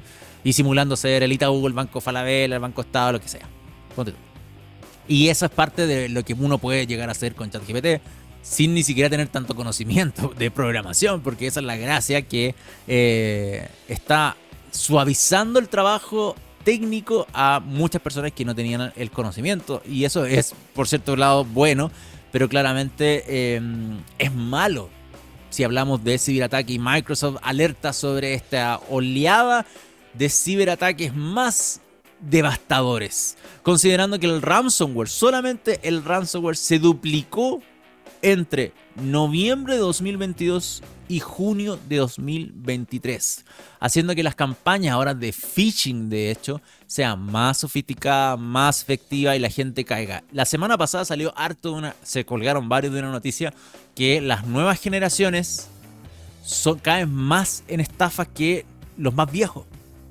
[0.44, 3.48] Y simulando ser el Itaú, el Banco Falabella, el Banco Estado, lo que sea.
[3.96, 4.18] Ponte tú.
[5.08, 8.02] Y eso es parte de lo que uno puede llegar a hacer con ChatGPT
[8.42, 12.56] sin ni siquiera tener tanto conocimiento de programación, porque esa es la gracia que
[12.88, 14.36] eh, está
[14.72, 19.82] suavizando el trabajo técnico a muchas personas que no tenían el conocimiento.
[19.86, 21.92] Y eso es, por cierto lado, bueno,
[22.32, 24.90] pero claramente em, es malo.
[25.50, 29.66] Si hablamos de ciberataque y Microsoft alerta sobre esta oleada
[30.14, 31.82] de ciberataques más
[32.22, 33.38] devastadores.
[33.64, 37.62] Considerando que el ransomware, solamente el ransomware se duplicó
[38.22, 43.44] entre noviembre de 2022 y junio de 2023,
[43.82, 49.40] haciendo que las campañas ahora de phishing, de hecho, sean más sofisticadas, más efectivas y
[49.40, 50.24] la gente caiga.
[50.32, 53.54] La semana pasada salió harto de una, se colgaron varios de una noticia
[53.94, 55.68] que las nuevas generaciones
[56.46, 58.66] son, caen más en estafas que
[58.98, 59.66] los más viejos.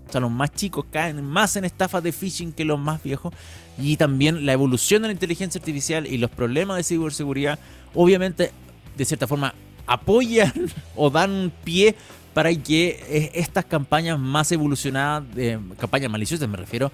[0.07, 3.33] O sea, los más chicos caen más en estafas de phishing que los más viejos.
[3.79, 7.59] Y también la evolución de la inteligencia artificial y los problemas de ciberseguridad,
[7.95, 8.53] obviamente,
[8.99, 9.55] de cierta forma,
[9.91, 10.55] apoyan
[10.95, 11.99] o dan pie
[12.33, 15.25] para que eh, estas campañas más evolucionadas,
[15.79, 16.93] campañas maliciosas me refiero,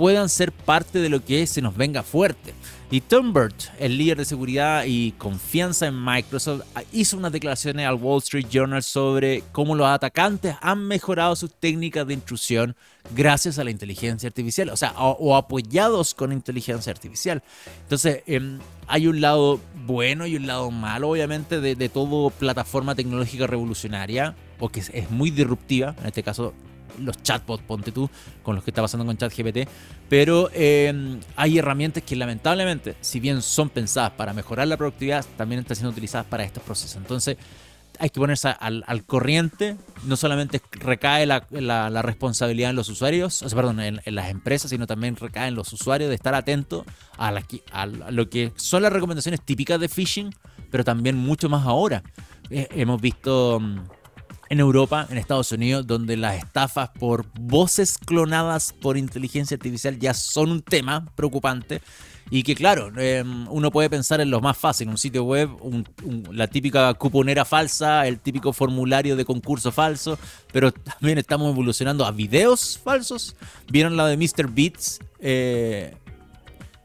[0.00, 2.54] puedan ser parte de lo que se nos venga fuerte.
[2.90, 7.96] Y Tom Burt, el líder de seguridad y confianza en Microsoft, hizo unas declaraciones al
[7.96, 12.76] Wall Street Journal sobre cómo los atacantes han mejorado sus técnicas de intrusión
[13.14, 17.42] gracias a la inteligencia artificial, o sea, o, apoyados con inteligencia artificial.
[17.82, 22.94] Entonces, em, hay un lado bueno y un lado malo, obviamente, de, de todo plataforma
[22.94, 26.54] tecnológica revolucionaria, o que es muy disruptiva, en este caso
[26.98, 28.10] los chatbots, ponte tú,
[28.42, 29.68] con los que está pasando con ChatGPT,
[30.08, 35.60] pero em, hay herramientas que lamentablemente, si bien son pensadas para mejorar la productividad, también
[35.60, 36.96] están siendo utilizadas para estos procesos.
[36.96, 37.36] Entonces,
[38.00, 43.56] hay que ponerse al, corriente, no solamente recae la, responsabilidad en los usuarios, o sea,
[43.56, 46.84] perdón, en, las empresas, sino también recae en los usuarios de estar atentos
[47.18, 47.30] a,
[48.10, 50.34] lo que son las recomendaciones típicas de phishing,
[50.70, 52.02] pero también mucho más ahora.
[52.48, 53.80] Eh, hemos visto mm,
[54.50, 60.12] en Europa, en Estados Unidos, donde las estafas por voces clonadas por inteligencia artificial ya
[60.12, 61.80] son un tema preocupante.
[62.32, 65.50] Y que claro, em, uno puede pensar en lo más fácil, un sitio web,
[66.32, 70.18] la típica cuponera falsa, el típico formulario de concurso falso,
[70.52, 73.36] pero también estamos evolucionando a videos falsos.
[73.70, 74.48] ¿Vieron la de Mr.
[74.48, 74.98] Beats?
[75.20, 75.94] Eh,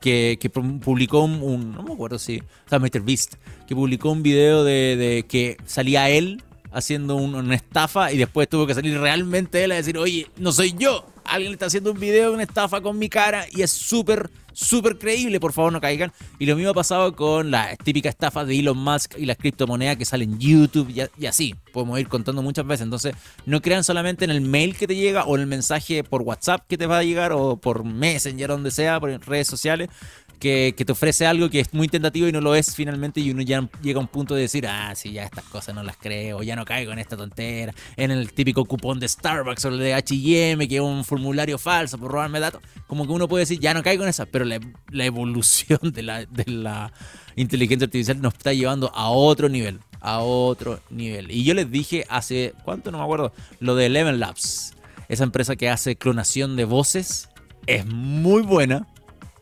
[0.02, 3.02] que, publicó un, no me acuerdo si, o sea, Mr.
[3.02, 3.36] Beast,
[3.68, 6.44] que publicó un video de, de que salía él
[6.76, 10.76] haciendo una estafa y después tuvo que salir realmente él a decir, oye, no soy
[10.78, 11.08] yo.
[11.24, 15.00] Alguien está haciendo un video de una estafa con mi cara y es súper, súper
[15.00, 15.40] creíble.
[15.40, 16.12] Por favor, no caigan.
[16.38, 19.96] Y lo mismo ha pasado con la típica estafa de Elon Musk y las criptomonedas
[19.96, 21.56] que salen en YouTube y, así.
[21.74, 22.84] Podemos ir contando muchas veces.
[22.84, 23.16] Entonces,
[23.46, 26.62] no crean solamente en el mail que te llega o en el mensaje por WhatsApp
[26.68, 29.90] que te va a llegar o por Messenger, donde sea, por redes sociales,
[30.36, 33.42] que, te ofrece algo que es muy tentativo y no lo es finalmente y uno
[33.42, 36.44] ya llega a un punto de decir, ah, sí, ya estas cosas no las creo,
[36.44, 39.94] ya no caigo en esta tontera, en el típico cupón de Starbucks o el de
[39.94, 43.74] H&M, que es un formulario falso por robarme datos, como que uno puede decir, ya
[43.74, 44.60] no caigo en esa, pero la,
[45.06, 46.94] evolución de la, de la
[47.36, 51.32] inteligencia artificial nos está llevando a otro nivel a otro nivel.
[51.32, 52.92] Y yo les dije hace, ¿cuánto?
[52.92, 54.76] No me acuerdo, lo de Eleven Labs.
[55.10, 57.30] Esa empresa que hace clonación de voces
[57.66, 58.88] es muy buena,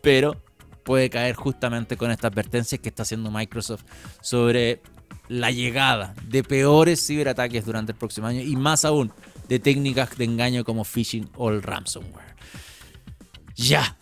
[0.02, 0.42] pero
[0.84, 3.84] puede caer justamente con esta advertencia que está haciendo Microsoft
[4.22, 4.82] sobre
[5.30, 9.12] la llegada de peores ciberataques durante el próximo año y más aún
[9.48, 12.36] de técnicas de engaño como phishing o ransomware.
[13.56, 13.98] Ya.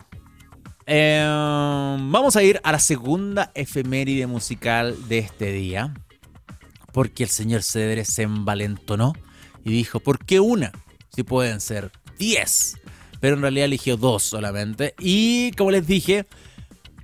[0.86, 5.94] Em, vamos a ir a la segunda efeméride musical de este día.
[6.92, 9.14] Porque el señor Cedres se envalentonó
[9.64, 10.72] y dijo, ¿por qué una?
[11.14, 12.76] Si pueden ser 10.
[13.20, 14.94] Pero en realidad eligió dos solamente.
[14.98, 16.26] Y como les dije,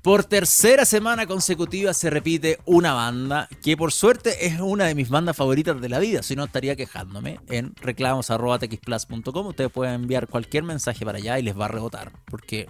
[0.03, 5.09] por tercera semana consecutiva se repite una banda que por suerte es una de mis
[5.09, 9.47] bandas favoritas de la vida, si no estaría quejándome en reclamos.txplus.com.
[9.47, 12.69] Ustedes pueden enviar cualquier mensaje para allá y les va a rebotar, porque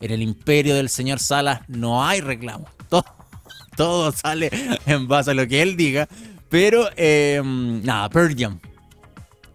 [0.00, 2.70] en el imperio del señor Salas no hay reclamos.
[2.88, 3.04] Todo,
[3.76, 4.50] todo sale
[4.86, 6.08] en base a lo que él diga.
[6.48, 8.34] Pero, eh, nada, Pearl.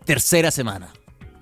[0.06, 0.94] Tercera semana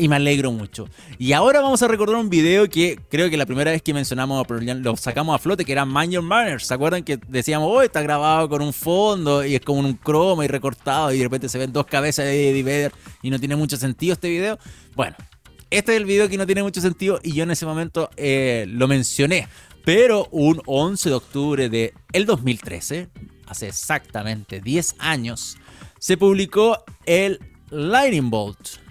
[0.02, 0.89] y me alegro mucho.
[1.20, 4.43] Y ahora vamos a recordar un video que creo que la primera vez que mencionamos
[4.43, 6.66] a Pearl lo sacamos a flote, que era Mind Your Manners.
[6.66, 10.43] ¿Se acuerdan que decíamos, oh, está grabado con un fondo y es como un croma
[10.43, 12.91] y recortado y de repente se ven dos cabezas de Eddie Vedder
[13.22, 14.58] y no tiene mucho sentido este video?
[14.95, 15.16] Bueno,
[15.70, 18.66] este es el video que no tiene mucho sentido y yo en ese momento eh,
[18.70, 19.47] lo mencioné.
[19.86, 23.08] Pero un 11 de octubre de el 2013,
[23.45, 25.58] hace exactamente 10 años,
[25.99, 27.39] se publicó el
[27.70, 28.82] Lightning Bolt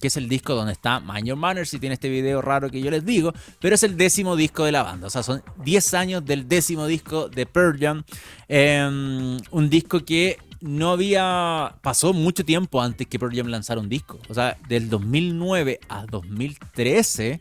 [0.00, 2.80] que es el disco donde está Mind Your Manners y tiene este video raro que
[2.80, 5.94] yo les digo, pero es el décimo disco de la banda, o sea, son 10
[5.94, 8.04] años del décimo disco de Pearl Jam,
[8.48, 13.88] em, un disco que no había, pasó mucho tiempo antes que Pearl Jam lanzara un
[13.88, 17.40] disco, o sea, del 2009 a 2013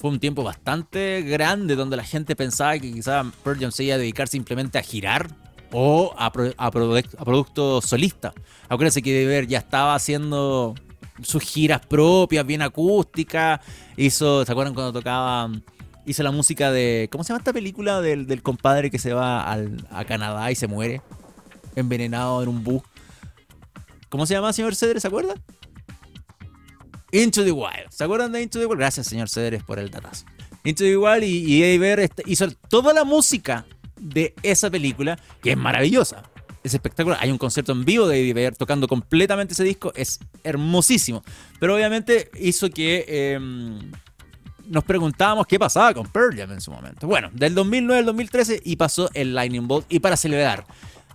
[0.00, 3.96] fue un tiempo bastante grande donde la gente pensaba que quizá Pearl Jam se iba
[3.96, 5.28] a dedicar simplemente a girar
[5.72, 8.32] o a, a, producto solista.
[8.70, 10.74] Acuérdense que ver ya estaba haciendo
[11.22, 13.60] sus giras propias, bien acústicas.
[13.96, 15.50] Hizo, ¿se acuerdan cuando tocaba?
[16.06, 17.08] Hizo la música de.
[17.10, 18.00] ¿Cómo se llama esta película?
[18.00, 21.02] Del, compadre que se va a Canadá y se muere.
[21.76, 22.82] Envenenado en un bus.
[24.08, 25.02] ¿Cómo se llama, señor Cedres?
[25.02, 25.34] ¿Se acuerda?
[27.12, 27.90] Into the Wild.
[27.90, 28.78] ¿Se acuerdan de Into the Wild?
[28.78, 30.24] Gracias, señor Cedres, por el datazo.
[30.64, 33.66] Into the Wild y, y hizo toda la música
[33.96, 36.29] de esa película, que es maravillosa
[36.62, 37.18] es espectacular.
[37.20, 41.22] Hay un concierto en vivo de Eddie tocando completamente ese disco, es hermosísimo.
[41.58, 43.90] Pero obviamente hizo que em,
[44.66, 47.06] nos preguntábamos qué pasaba con Pearl Jam en su momento.
[47.06, 49.86] Bueno, del 2009 al 2013 y pasó el Lightning Bolt.
[49.88, 50.66] Y para celebrar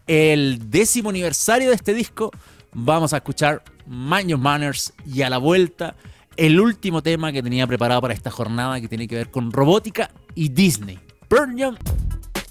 [0.08, 2.32] el décimo aniversario de este disco,
[2.74, 5.96] vamos a escuchar Mind Your Manners y a la vuelta
[6.38, 10.12] el último tema que tenía preparado para esta jornada que tiene que ver con robótica
[10.34, 11.00] y Disney.
[11.30, 11.78] Pearl Jam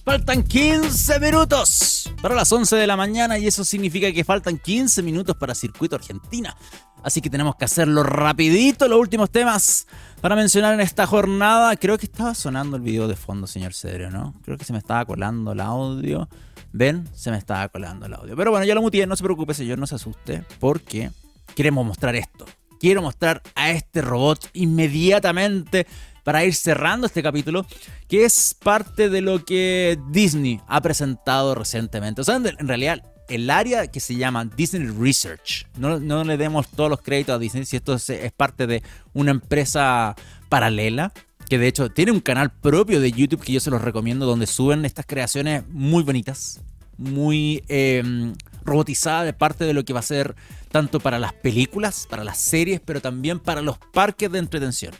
[0.04, 5.02] Faltan 15 minutos para las 11 de la mañana y eso significa que faltan 15
[5.02, 6.54] minutos para Circuito Argentina.
[7.02, 9.86] Así que tenemos que hacerlo rapidito, los últimos temas
[10.20, 11.74] para mencionar en esta jornada.
[11.76, 14.34] Creo que estaba sonando el video de fondo, señor Cedro, ¿no?
[14.44, 16.28] Creo que se me estaba colando el audio.
[16.72, 17.08] ¿Ven?
[17.14, 18.36] Se me estaba colando el audio.
[18.36, 21.10] Pero bueno, ya lo mutié, no se preocupe, señor, no se asuste, porque
[21.54, 22.44] queremos mostrar esto.
[22.78, 25.86] Quiero mostrar a este robot inmediatamente
[26.24, 27.66] para ir cerrando este capítulo,
[28.08, 32.22] que es parte de lo que Disney ha presentado recientemente.
[32.22, 36.68] O sea, en realidad, el área que se llama Disney Research, no, no le demos
[36.68, 40.14] todos los créditos a Disney, si esto es, parte de una empresa
[40.48, 41.12] paralela,
[41.48, 44.46] que de hecho tiene un canal propio de YouTube que yo se los recomiendo, donde
[44.46, 46.60] suben estas creaciones muy bonitas,
[46.96, 50.34] muy em, robotizadas de parte de lo que va a ser
[50.70, 54.94] tanto para las películas, para las series, pero también para los parques de entretención.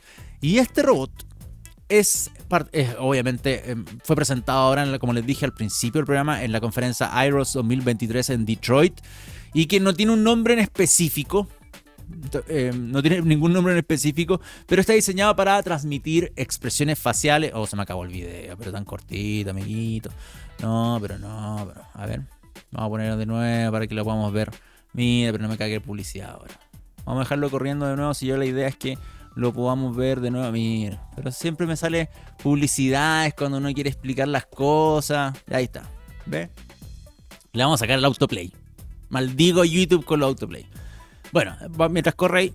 [0.45, 1.09] Y este robot
[1.89, 2.29] es,
[2.99, 7.09] obviamente, em, fue presentado ahora, como les dije al principio del programa, en la conferencia
[7.25, 8.93] IROS 2023 en Detroit,
[9.55, 11.47] y que no tiene un nombre en específico,
[12.47, 17.51] em, no tiene ningún nombre en específico, pero está diseñado para transmitir expresiones faciales.
[17.55, 20.11] Oh, se me acabó el video, pero tan cortito, amiguito.
[20.61, 22.21] No, pero no, pero a ver.
[22.69, 24.51] Vamos a ponerlo de nuevo para que lo podamos ver.
[24.93, 26.53] Mira, pero no me cague publicidad ahora.
[27.03, 28.99] Vamos a dejarlo corriendo de nuevo si yo la idea es que
[29.35, 30.51] lo podamos ver de nuevo.
[30.51, 32.09] Mira, pero siempre me sale
[32.41, 35.37] publicidades cuando uno quiere explicar las cosas.
[35.51, 35.83] Ahí está.
[36.25, 36.49] ¿Ve?
[37.51, 38.51] Le vamos a sacar el autoplay.
[39.09, 40.65] Maldigo YouTube con el autoplay.
[41.31, 41.55] Bueno,
[41.89, 42.53] mientras corre ahí,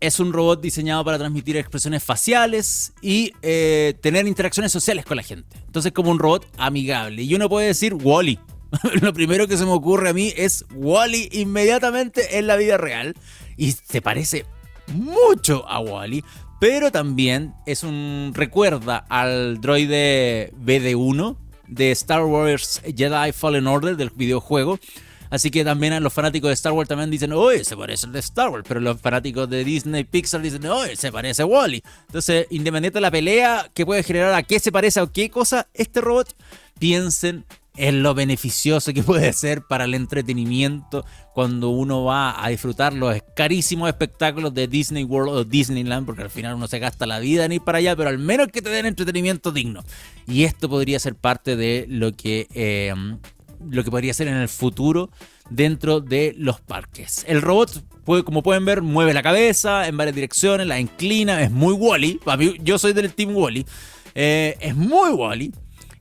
[0.00, 5.22] es un robot diseñado para transmitir expresiones faciales y eh, tener interacciones sociales con la
[5.22, 5.56] gente.
[5.66, 7.22] Entonces, como un robot amigable.
[7.22, 8.38] Y uno puede decir Wally.
[9.00, 13.14] Lo primero que se me ocurre a mí es Wally inmediatamente en la vida real.
[13.56, 14.44] Y se parece
[14.88, 16.24] mucho a Wally,
[16.60, 21.36] pero también es un recuerda al droide BD1
[21.68, 24.78] de Star Wars Jedi Fallen Order del videojuego.
[25.30, 28.18] Así que también los fanáticos de Star Wars también dicen, oye, se parece al de
[28.20, 28.64] Star Wars.
[28.66, 31.82] Pero los fanáticos de Disney Pixar dicen, oye, se parece a Wally.
[32.06, 35.68] Entonces, independiente de la pelea que puede generar a qué se parece o qué cosa
[35.74, 36.34] este robot,
[36.78, 37.44] piensen
[37.78, 43.16] en lo beneficioso que puede ser para el entretenimiento cuando uno va a disfrutar los
[43.34, 47.44] carísimos espectáculos de Disney World o Disneyland, porque al final uno se gasta la vida
[47.44, 49.84] en ir para allá, pero al menos que te den entretenimiento digno.
[50.26, 52.92] Y esto podría ser parte de lo que, eh,
[53.70, 55.10] lo que podría ser en el futuro
[55.48, 57.24] dentro de los parques.
[57.28, 61.50] El robot, puede, como pueden ver, mueve la cabeza en varias direcciones, la inclina, es
[61.50, 62.20] muy Wally.
[62.62, 63.64] Yo soy del Team Wally.
[64.14, 65.52] Eh, es muy Wally.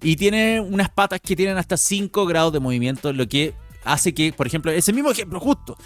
[0.01, 4.33] Y tiene unas patas que tienen hasta 5 grados de movimiento, lo que hace que,
[4.33, 5.77] por ejemplo, ese mismo ejemplo justo,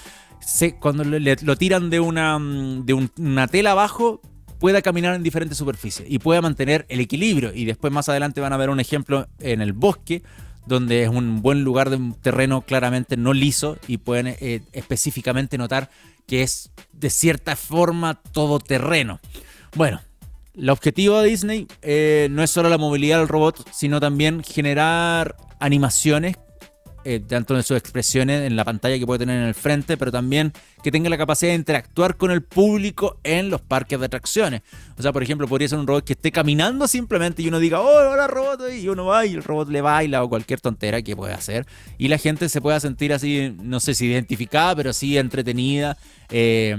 [0.79, 4.21] cuando lo tiran de una, mm, de una tela abajo,
[4.59, 7.51] pueda caminar en diferentes superficies y pueda mantener el equilibrio.
[7.53, 10.23] Y después más adelante van a ver un ejemplo en el bosque,
[10.67, 15.57] donde es un buen lugar de un terreno claramente no liso y pueden eh, específicamente
[15.57, 15.89] notar
[16.27, 19.19] que es de cierta forma todoterreno.
[19.75, 20.01] Bueno,
[20.53, 25.35] el objetivo de Disney eh, no es solo la movilidad del robot, sino también generar
[25.59, 26.35] animaciones,
[27.03, 30.11] eh, tanto en sus expresiones en la pantalla que puede tener en el frente, pero
[30.11, 34.61] también que tenga la capacidad de interactuar con el público en los parques de atracciones.
[34.97, 37.79] O sea, por ejemplo, podría ser un robot que esté caminando simplemente y uno diga,
[37.79, 41.15] oh, hola robot, y uno va y el robot le baila o cualquier tontera que
[41.15, 41.65] pueda hacer.
[41.97, 45.97] Y la gente se pueda sentir así, no sé si identificada, pero sí entretenida
[46.29, 46.75] eh,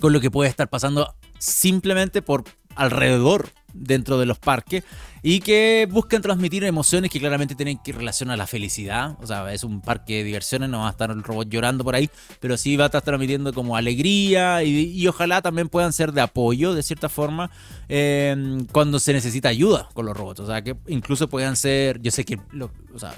[0.00, 2.44] con lo que puede estar pasando simplemente por
[2.76, 4.84] alrededor dentro de los parques
[5.26, 9.16] y que buscan transmitir emociones que claramente tienen que relacionar a la felicidad.
[9.20, 11.94] O sea, es un parque de diversiones, no va a estar el robot llorando por
[11.94, 12.10] ahí,
[12.40, 16.74] pero sí va a estar transmitiendo como alegría y, ojalá también puedan ser de apoyo
[16.74, 17.50] de cierta forma
[17.88, 20.40] em, cuando se necesita ayuda con los robots.
[20.40, 22.70] O sea, que incluso puedan ser, yo sé que los,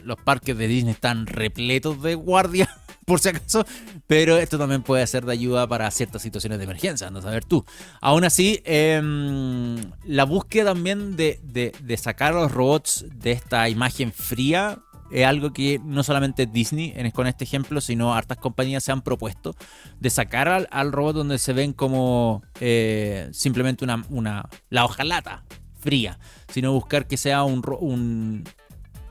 [0.05, 2.69] los parques de Disney están repletos de guardias
[3.07, 3.65] por si acaso,
[4.09, 7.65] pero esto también puede ser de ayuda para ciertas situaciones de emergencia, no saber tú.
[8.01, 14.81] Aún así, em, la búsqueda también de, sacar a los robots de esta imagen fría
[15.13, 19.55] es algo que no solamente Disney con este ejemplo, sino hartas compañías se han propuesto
[20.01, 25.45] de sacar al, robot donde se ven como eh, simplemente una, una, la hojalata
[25.79, 26.19] fría,
[26.53, 28.43] sino buscar que sea un, un,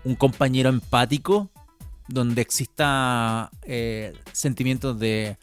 [0.03, 1.49] un compañero empático
[2.07, 5.37] donde exista eh, sentimientos de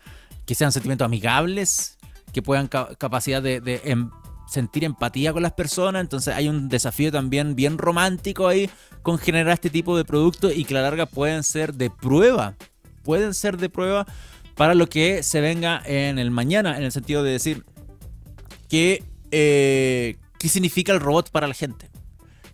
[0.47, 1.99] que sean sentimientos amigables,
[2.33, 4.11] que puedan capacidad de, em,
[4.49, 6.03] sentir empatía con las personas.
[6.03, 8.69] Entonces hay un desafío también bien romántico ahí
[9.03, 12.55] con generar este tipo de productos y que a la larga pueden ser de prueba.
[13.03, 14.07] Pueden ser de prueba
[14.55, 17.65] para lo que se venga en el mañana, en el sentido de decir
[18.69, 21.91] que, eh, qué significa el robot para la gente.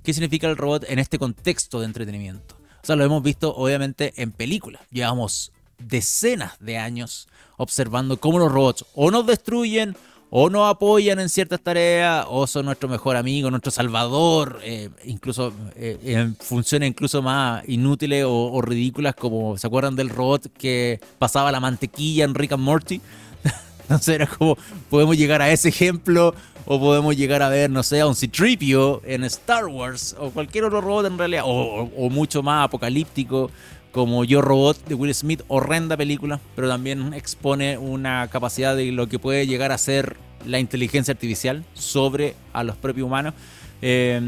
[0.02, 2.57] ¿Qué significa el robot en este contexto de entretenimiento?
[2.88, 4.80] O sea, lo hemos visto obviamente en películas.
[4.90, 7.28] Llevamos decenas de años
[7.58, 9.94] observando cómo los robots o nos destruyen
[10.30, 15.52] o nos apoyan en ciertas tareas o son nuestro mejor amigo, nuestro salvador, eh, incluso
[15.76, 21.52] eh, en funciones incluso más inútiles o, ridículas como se acuerdan del robot que pasaba
[21.52, 23.02] la mantequilla en Rick and Morty.
[23.82, 24.56] Entonces era como
[24.88, 26.34] podemos llegar a ese ejemplo
[26.70, 30.64] o podemos llegar a ver, no sé, a un Citripio en Star Wars, o cualquier
[30.64, 33.50] otro robot en realidad, o, mucho más apocalíptico,
[33.90, 39.08] como Yo Robot de Will Smith, horrenda película, pero también expone una capacidad de lo
[39.08, 43.32] que puede llegar a ser la inteligencia artificial sobre a los propios humanos.
[43.80, 44.20] Eh,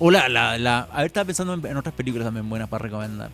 [0.00, 3.30] o la, la, a ver, estaba pensando en, otras películas también buenas para recomendar.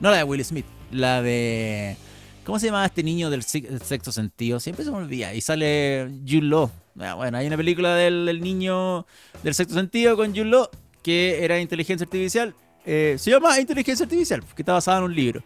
[0.00, 1.96] No la de Will Smith, la de...
[2.44, 4.60] ¿Cómo se llama este niño del, sexto sentido?
[4.60, 5.32] Siempre se me olvida.
[5.32, 6.70] Y sale Jude Law.
[6.96, 9.06] Bueno, hay una película del, niño
[9.42, 10.68] del sexto sentido con Jude Law
[11.02, 12.54] que era inteligencia artificial.
[12.84, 15.42] Eh, se llama Inteligencia Artificial, que está basada en un libro.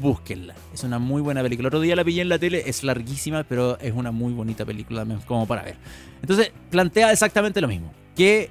[0.00, 0.54] Búsquenla.
[0.72, 1.66] Es una muy buena película.
[1.66, 4.64] El otro día la pillé en la tele, es larguísima, pero es una muy bonita
[4.64, 5.76] película como para ver.
[6.20, 7.92] Entonces, plantea exactamente lo mismo.
[8.14, 8.50] ¿Qué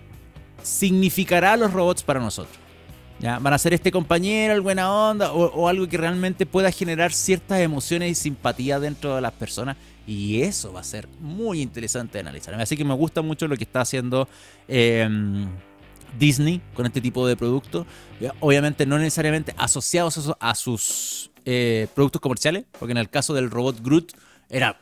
[0.62, 2.58] significará los robots para nosotros?
[3.20, 3.40] ¿Ya?
[3.40, 7.60] Van a ser este compañero, el buena onda, o algo que realmente pueda generar ciertas
[7.60, 9.78] emociones y simpatía dentro de las personas
[10.08, 12.54] y eso va a ser muy interesante de analizar.
[12.56, 14.28] Así que me gusta mucho lo que está haciendo
[14.68, 15.48] em,
[16.18, 17.86] Disney con este tipo de productos.
[18.40, 23.82] Obviamente no necesariamente asociados a sus eh, productos comerciales, porque en el caso del robot
[23.82, 24.12] Groot
[24.50, 24.78] era,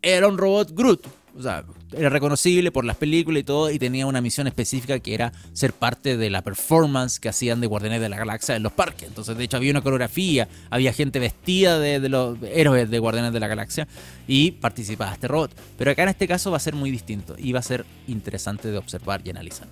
[0.00, 1.06] era un robot Groot.
[1.36, 5.14] O sea, era reconocible por las películas y todo, y tenía una misión específica que
[5.14, 8.72] era ser parte de la performance que hacían de Guardianes de la Galaxia en los
[8.72, 9.08] parques.
[9.08, 13.40] Entonces, de hecho, había una coreografía, había gente vestida de, los héroes de Guardianes de
[13.40, 13.88] la Galaxia
[14.28, 15.52] y participaba este robot.
[15.78, 18.70] Pero acá en este caso va a ser muy distinto y va a ser interesante
[18.70, 19.68] de observar y analizar.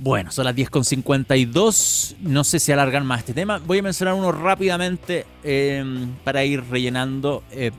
[0.00, 2.16] Bueno, son las 10.52.
[2.20, 3.58] No sé si alargan más este tema.
[3.58, 7.42] Voy a mencionar uno rápidamente em, para ir rellenando.
[7.50, 7.72] Eh,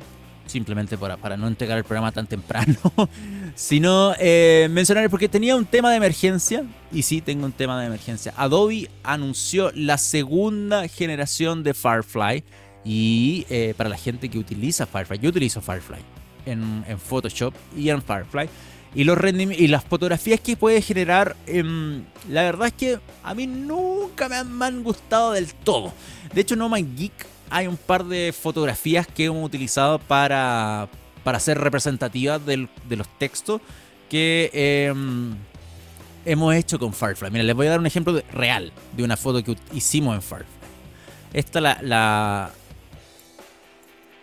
[0.49, 2.75] simplemente para, para no entregar el programa tan temprano.
[3.55, 6.63] sino eh, mencionar porque tenía un tema de emergencia.
[6.91, 8.33] Y sí, tengo un tema de emergencia.
[8.35, 12.43] Adobe anunció la segunda generación de Firefly.
[12.83, 15.99] Y eh, para la gente que utiliza Firefly, yo utilizo Firefly
[16.45, 18.49] en, en Photoshop y en Firefly
[18.95, 19.17] y, los
[19.57, 24.65] y las fotografías que puede generar, em, la verdad es que a mí nunca me
[24.65, 25.93] han, gustado del todo.
[26.33, 27.13] De hecho, No My Geek
[27.49, 30.87] hay un par de fotografías que hemos utilizado para,
[31.23, 33.61] para ser representativas de los textos
[34.09, 35.35] que em,
[36.25, 37.31] hemos hecho con Firefly.
[37.31, 40.59] Mira, les voy a dar un ejemplo real de una foto que hicimos en Firefly.
[41.33, 42.51] Esta la, la...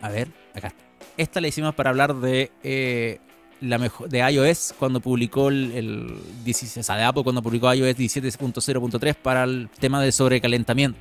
[0.01, 0.74] A ver, acá.
[1.16, 3.20] Esta la hicimos para hablar de eh,
[3.61, 7.97] la mejor, de iOS cuando publicó el, el o sea, de Apple cuando publicó iOS
[7.97, 10.99] 17.0.3 para el tema de sobrecalentamiento.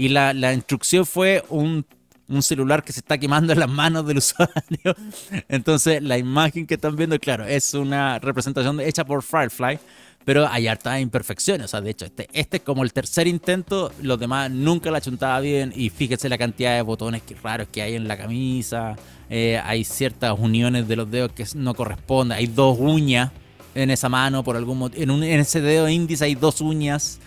[0.00, 1.84] Y la, la instrucción fue un,
[2.26, 4.96] un, celular que se está quemando en las manos del usuario.
[5.50, 9.78] Entonces la imagen que están viendo, claro, es una representación hecha por Firefly.
[10.24, 11.66] Pero hay hartas imperfecciones.
[11.66, 13.92] O sea, de hecho, este, este es como el tercer intento.
[14.00, 15.70] Los demás nunca la chuntaba bien.
[15.76, 18.96] Y fíjese la cantidad de botones que raros que hay en la camisa.
[19.28, 22.38] Eh, hay ciertas uniones de los dedos que no corresponden.
[22.38, 23.32] Hay dos uñas
[23.74, 25.02] en esa mano por algún motivo.
[25.02, 27.20] En ese dedo índice hay dos uñas.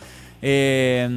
[0.45, 1.09] Eh,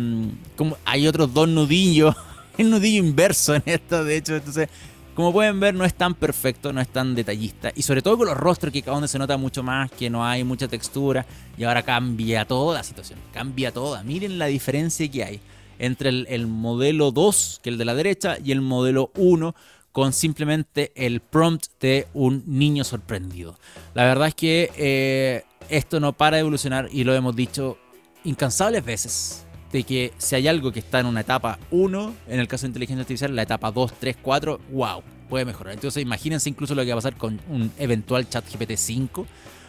[0.85, 2.15] hay otros dos nudillos.
[2.59, 4.37] El nudillo inverso en esto, de hecho.
[4.37, 4.69] Entonces,
[5.15, 7.73] como pueden ver, no es tan perfecto, no es tan detallista.
[7.75, 10.25] Y sobre todo con los rostros, que cada donde se nota mucho más, que no
[10.25, 11.27] hay mucha textura.
[11.59, 13.19] Y ahora cambia toda la situación.
[13.35, 14.05] Cambia toda.
[14.05, 15.41] Miren la diferencia que hay
[15.79, 19.55] entre el, el modelo 2, que es el de la derecha, y el modelo 1
[19.97, 23.59] con simplemente el prompt de un niño sorprendido.
[23.95, 27.79] La verdad es que eh, esto no para de evolucionar y lo hemos dicho
[28.27, 29.43] incansables veces.
[29.73, 32.69] De que si hay algo que está en una etapa 1, en el caso de
[32.69, 35.75] inteligencia artificial, la etapa 2, 3, 4, wow, puede mejorar.
[35.75, 39.27] Entonces imagínense incluso lo que va a pasar con un eventual chat GPT 5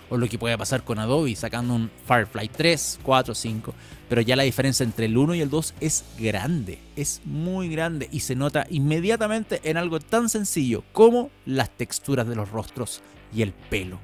[0.10, 3.74] o lo que puede pasar con Adobe sacando un Firefly 3, 4, 5.
[4.08, 8.08] Pero ya la diferencia entre el 1 y el 2 es grande, es muy grande
[8.12, 13.02] y se nota inmediatamente en algo tan sencillo como las texturas de los rostros
[13.36, 14.00] y el pelo.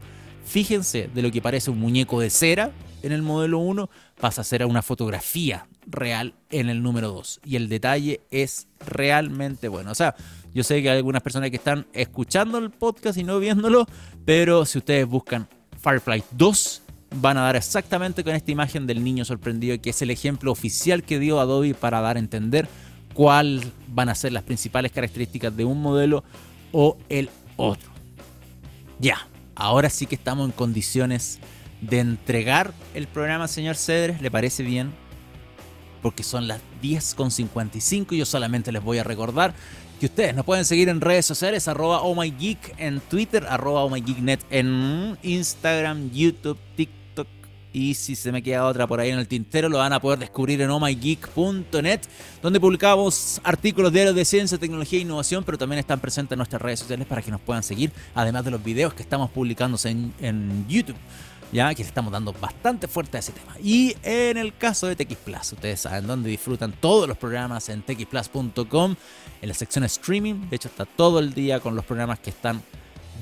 [0.46, 2.72] Fíjense de lo que parece un muñeco de cera
[3.04, 3.90] en el modelo 1
[4.20, 9.68] pasa a ser una fotografía real en el número 2 y el detalle es realmente
[9.68, 9.92] bueno.
[9.92, 10.16] O sea,
[10.54, 13.86] yo sé que hay algunas personas que están escuchando el podcast y no viéndolo,
[14.26, 15.48] pero si ustedes buscan
[15.82, 16.82] Firefly 2
[17.22, 21.04] van a dar exactamente con esta imagen del niño sorprendido, que es el ejemplo oficial
[21.04, 22.68] que dio Adobe para dar a entender
[23.14, 26.24] cuáles van a ser las principales características de un modelo
[26.72, 27.92] o el otro.
[29.00, 31.40] Ya, ahora sí que estamos en condiciones
[31.90, 34.22] de entregar el programa, señor Cedres.
[34.22, 34.92] ¿Le parece bien?
[36.02, 39.54] Porque son las 10.55 y yo solamente les voy a recordar
[40.00, 45.18] que ustedes nos pueden seguir en redes sociales, arroba oh en Twitter, arroba oh en
[45.22, 47.28] Instagram, YouTube, TikTok.
[47.72, 50.20] Y si se me queda otra por ahí en el tintero, lo van a poder
[50.20, 52.02] descubrir en ohmygeek.net,
[52.42, 56.62] donde publicamos artículos diarios de ciencia, tecnología e innovación, pero también están presentes en nuestras
[56.62, 60.14] redes sociales para que nos puedan seguir, además de los videos que estamos publicando en,
[60.20, 60.98] en YouTube
[61.54, 63.56] ya que estamos dando bastante fuerte a ese tema.
[63.64, 67.84] Y en el caso de TX Plus, ustedes saben dónde disfrutan todos los programas en
[67.84, 68.96] txplus.com,
[69.42, 70.50] en la sección streaming.
[70.50, 72.62] De hecho, está todo el día con los programas que están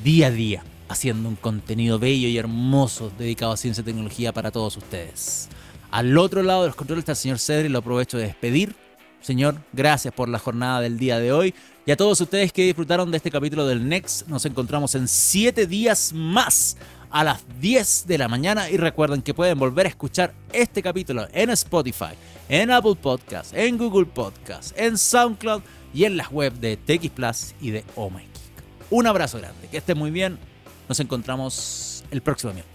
[0.04, 4.52] día a día haciendo un contenido bello y hermoso dedicado a ciencia y tecnología para
[4.52, 5.50] todos ustedes.
[5.90, 8.76] Al otro lado de los controles está el señor Cedri, lo aprovecho de despedir.
[9.22, 11.54] Señor, gracias por la jornada del día de hoy.
[11.86, 15.68] Y a todos ustedes que disfrutaron de este capítulo del Next, nos encontramos en 7
[15.68, 16.78] días más
[17.12, 21.28] a las 10 de la mañana y recuerden que pueden volver a escuchar este capítulo
[21.34, 22.14] en Spotify,
[22.50, 25.62] en Apple Podcasts, en Google Podcasts, en SoundCloud
[25.94, 28.64] y en las web de TX Plus y de Oh My Geek.
[28.90, 30.40] Un abrazo grande, que estén muy bien,
[30.88, 32.71] nos encontramos el próximo miércoles.